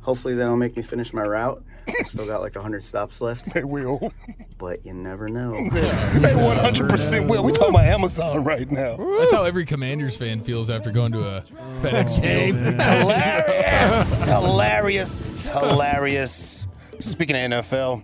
[0.00, 1.62] Hopefully, that'll make me finish my route.
[1.88, 4.12] I still got like 100 stops left, They will.
[4.58, 5.52] but you never know.
[5.72, 7.44] They 100% will.
[7.44, 8.96] We talking about Amazon right now.
[9.18, 12.56] That's how every Commanders fan feels after going to a FedEx field.
[12.80, 14.24] Hilarious.
[14.30, 15.48] Hilarious.
[15.48, 16.68] Hilarious.
[17.00, 18.02] Speaking of NFL,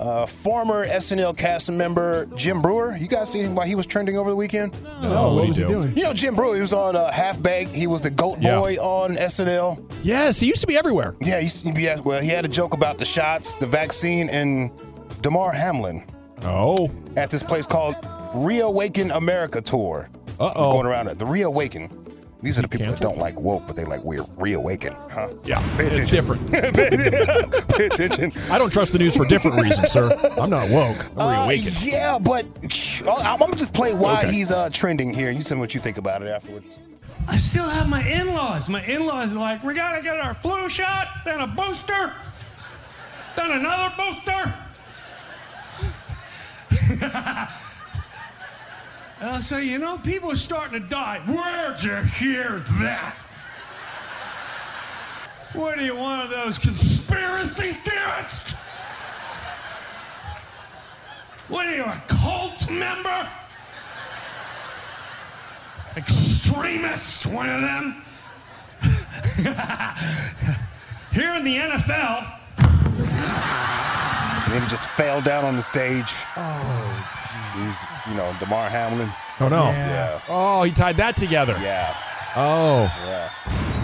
[0.00, 2.96] uh, former SNL cast member Jim Breuer.
[2.96, 4.72] You guys seen him while he was trending over the weekend?
[5.02, 5.96] No, what was he doing?
[5.96, 6.54] You know Jim Breuer.
[6.54, 7.74] He was on uh, Half Baked.
[7.74, 8.58] He was the Goat Yeah.
[8.58, 9.82] Boy on SNL.
[10.02, 11.14] Yes, he used to be everywhere.
[11.20, 12.00] Yeah, he's, yeah.
[12.00, 14.70] Well, he had a joke about the shots, the vaccine, and
[15.20, 16.04] Damar Hamlin
[16.42, 17.96] Oh, at this place called
[18.34, 20.08] Reawaken America Tour.
[20.38, 20.72] Uh-oh.
[20.72, 21.18] Going around it.
[21.18, 21.90] The Reawaken.
[22.42, 24.94] These are the people that don't like woke, but they like we're reawaken.
[25.10, 25.28] Huh?
[25.44, 26.50] yeah, Pay it's different.
[26.52, 28.32] Pay attention.
[28.50, 30.10] I don't trust the news for different reasons, sir.
[30.38, 31.04] I'm not woke.
[31.16, 31.82] I'm Uh, reawakened.
[31.82, 32.46] yeah, but
[33.08, 34.32] I'm gonna just play why Okay.
[34.32, 35.30] he's uh, trending here.
[35.30, 36.78] You tell me what you think about it afterwards.
[37.28, 38.68] I still have my in-laws.
[38.68, 42.14] My in-laws are like, we gotta get our flu shot, then a booster,
[43.36, 44.54] then another booster.
[49.20, 51.20] and I'll say, you know, people are starting to die.
[51.26, 53.14] Where'd you hear that?
[55.52, 58.52] What are you, one of those conspiracy theorists?
[61.48, 63.28] What are you, a cult member?
[65.96, 68.02] Extremist, one of them?
[71.12, 72.38] Here in the NFL,
[74.44, 76.14] And then he just fell down on the stage.
[76.36, 77.19] Oh,
[77.56, 79.10] He's, you know, Damar Hamlin.
[79.40, 79.62] Oh no.
[79.64, 80.20] Yeah.
[80.28, 81.56] Oh, he tied that together.
[81.60, 81.94] Yeah.
[82.36, 82.82] Oh.
[83.06, 83.30] Yeah.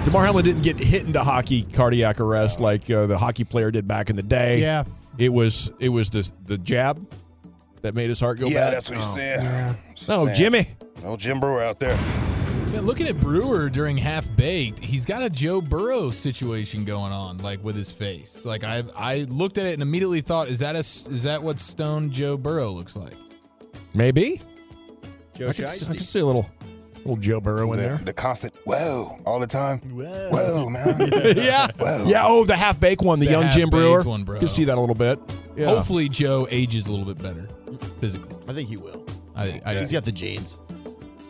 [0.05, 3.87] Damar Hamlin didn't get hit into hockey cardiac arrest like uh, the hockey player did
[3.89, 4.61] back in the day.
[4.61, 4.85] Yeah.
[5.19, 7.05] It was it was the the jab
[7.83, 8.75] that made his heart go Yeah, bad.
[8.75, 9.15] that's what he's Oh.
[9.15, 9.45] saying.
[9.45, 10.37] That's what No, saying.
[10.37, 10.69] Jimmy.
[11.03, 11.99] No Jim Breuer out there.
[12.73, 17.39] Yeah, looking at Breuer during half baked, he's got a Joe Burrow situation going on,
[17.39, 18.45] like with his face.
[18.45, 21.59] Like I, I looked at it and immediately thought, is that a, is that what
[21.61, 23.15] Stone Joe Burrow looks like?
[23.97, 24.41] Maybe.
[25.35, 26.49] Joe I could, I could see a little
[26.99, 27.97] little Joe Burrow in The, there.
[27.99, 29.79] the constant whoa all the time.
[29.81, 30.99] Whoa, man.
[31.37, 31.67] yeah.
[31.79, 32.05] Whoa.
[32.07, 32.23] Yeah.
[32.25, 34.03] Oh, the half baked one, the, The young Jim Breuer.
[34.03, 34.39] one, bro.
[34.41, 35.19] Could see that a little bit.
[35.57, 35.67] Yeah.
[35.67, 37.47] Hopefully, Joe ages a little bit better
[38.01, 38.37] physically.
[38.49, 39.05] I think he will.
[39.35, 40.61] I, I He's got the genes.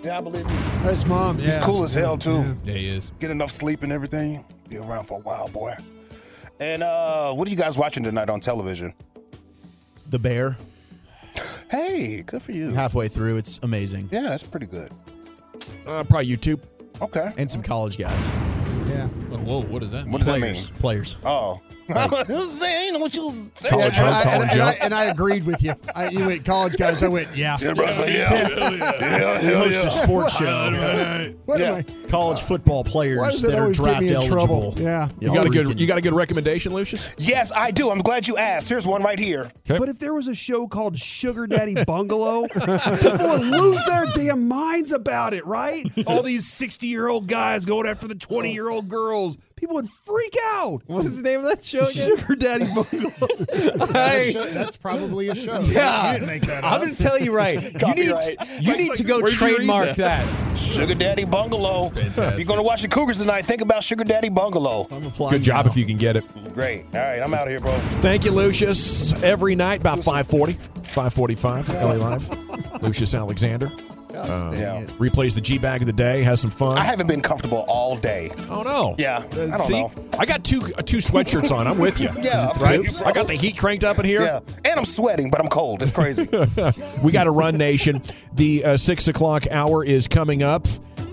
[0.02, 0.56] Yeah, I believe you.
[0.88, 1.38] His mom.
[1.38, 2.56] He's cool as hell too.
[2.64, 3.10] Yeah, he is.
[3.18, 4.44] Get enough sleep and everything.
[4.68, 5.74] Be around for a while, boy.
[6.60, 8.94] And uh what are you guys watching tonight on television?
[10.10, 10.56] The Bear.
[11.70, 12.70] Hey, good for you.
[12.70, 14.08] Halfway through, it's amazing.
[14.12, 14.90] Yeah, that's pretty good.
[15.86, 16.60] Uh, probably YouTube.
[17.00, 17.32] Okay.
[17.38, 18.28] And some college guys.
[18.88, 19.08] Yeah.
[19.08, 20.16] Whoa, what does that mean?
[20.18, 20.66] Does Players.
[20.66, 20.80] that mean?
[20.80, 21.18] Players.
[21.24, 21.60] Oh.
[21.94, 23.72] I was saying what you was saying.
[23.72, 25.74] College and, I, all and, in and I, and I agreed with you.
[25.94, 27.02] I, you went college guys.
[27.02, 27.56] I went, yeah.
[27.60, 28.48] Yeah, bro, I was like, yeah.
[28.56, 28.70] Yeah,
[29.00, 29.88] yeah, We host yeah.
[29.88, 31.32] a sports show.
[31.44, 31.66] What Yeah.
[31.66, 31.84] am I?
[32.08, 34.36] College football players Why does it that are always get draft me in eligible.
[34.38, 34.74] trouble?
[34.78, 35.08] Yeah.
[35.20, 37.14] You got a good you got a good recommendation, Lucius?
[37.18, 37.90] Yes, I do.
[37.90, 38.68] I'm glad you asked.
[38.68, 39.50] Here's one right here.
[39.66, 44.48] But if there was a show called Sugar Daddy Bungalow, people would lose their damn
[44.48, 45.86] minds about it, right?
[46.06, 49.36] All these 60 year old guys going after the 20 year old girls.
[49.56, 50.82] People would freak out.
[50.86, 52.18] What is the name of that show again?
[52.18, 53.10] Sugar Daddy Bungalow.
[53.86, 55.60] That's, a that's probably a show.
[55.60, 56.12] Yeah.
[56.12, 56.82] You didn't make that I'm up.
[56.82, 57.54] going to tell you right.
[57.62, 58.36] You need Copyright.
[58.62, 60.56] you need to go Where'd you read trademark that.
[60.56, 61.86] Sugar Daddy Bungalow.
[61.86, 62.34] fantastic.
[62.34, 64.88] If you're gonna watch the Cougars tonight, think about Sugar Daddy Bungalow.
[64.90, 65.70] I'm applying Good job now.
[65.70, 66.24] if you can get it.
[66.54, 66.84] Great.
[66.92, 67.72] All right, I'm out of here, bro.
[68.00, 69.14] Thank you, Lucius.
[69.22, 70.52] Every night about 540,
[70.92, 72.82] 545, LA Live.
[72.82, 73.70] Lucius Alexander.
[74.16, 74.82] Uh, Yeah.
[74.98, 76.78] Replays the G bag of the day, has some fun.
[76.78, 78.30] I haven't been comfortable all day.
[78.50, 78.94] oh no.
[78.98, 79.92] Yeah, I don't See, know.
[80.18, 81.66] I got two uh, two sweatshirts on.
[81.66, 82.08] I'm with you.
[82.20, 82.78] Yeah, I'm right.
[82.80, 83.08] with you, bro.
[83.08, 84.22] I got the heat cranked up in here.
[84.22, 85.82] Yeah, and I'm sweating, but I'm cold.
[85.82, 86.26] It's crazy.
[87.02, 88.02] we got to run, nation.
[88.34, 90.66] The uh, six o'clock hour is coming up,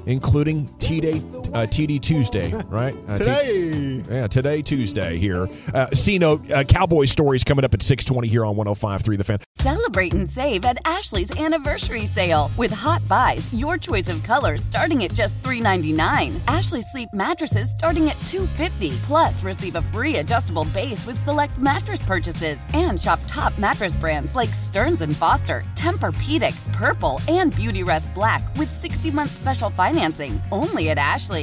[0.05, 1.19] including T Day,
[1.53, 2.95] uh, TD Tuesday, right?
[3.07, 4.03] Uh, T- Today.
[4.09, 5.47] yeah, today Tuesday here.
[5.73, 9.23] Uh, C note: uh, Cowboy stories coming up at six twenty here on 105.3 The
[9.23, 9.39] Fan.
[9.55, 15.03] Celebrate and save at Ashley's anniversary sale with Hot Buys, your choice of colors starting
[15.03, 16.35] at just $3.99.
[16.53, 18.91] Ashley Sleep mattresses starting at $2.50.
[19.03, 24.35] Plus, receive a free adjustable base with select mattress purchases and shop top mattress brands
[24.35, 30.97] like Stearns and Foster, Tempur-Pedic, Purple, and Beautyrest Black with 60-month special financing only at
[30.97, 31.42] Ashley.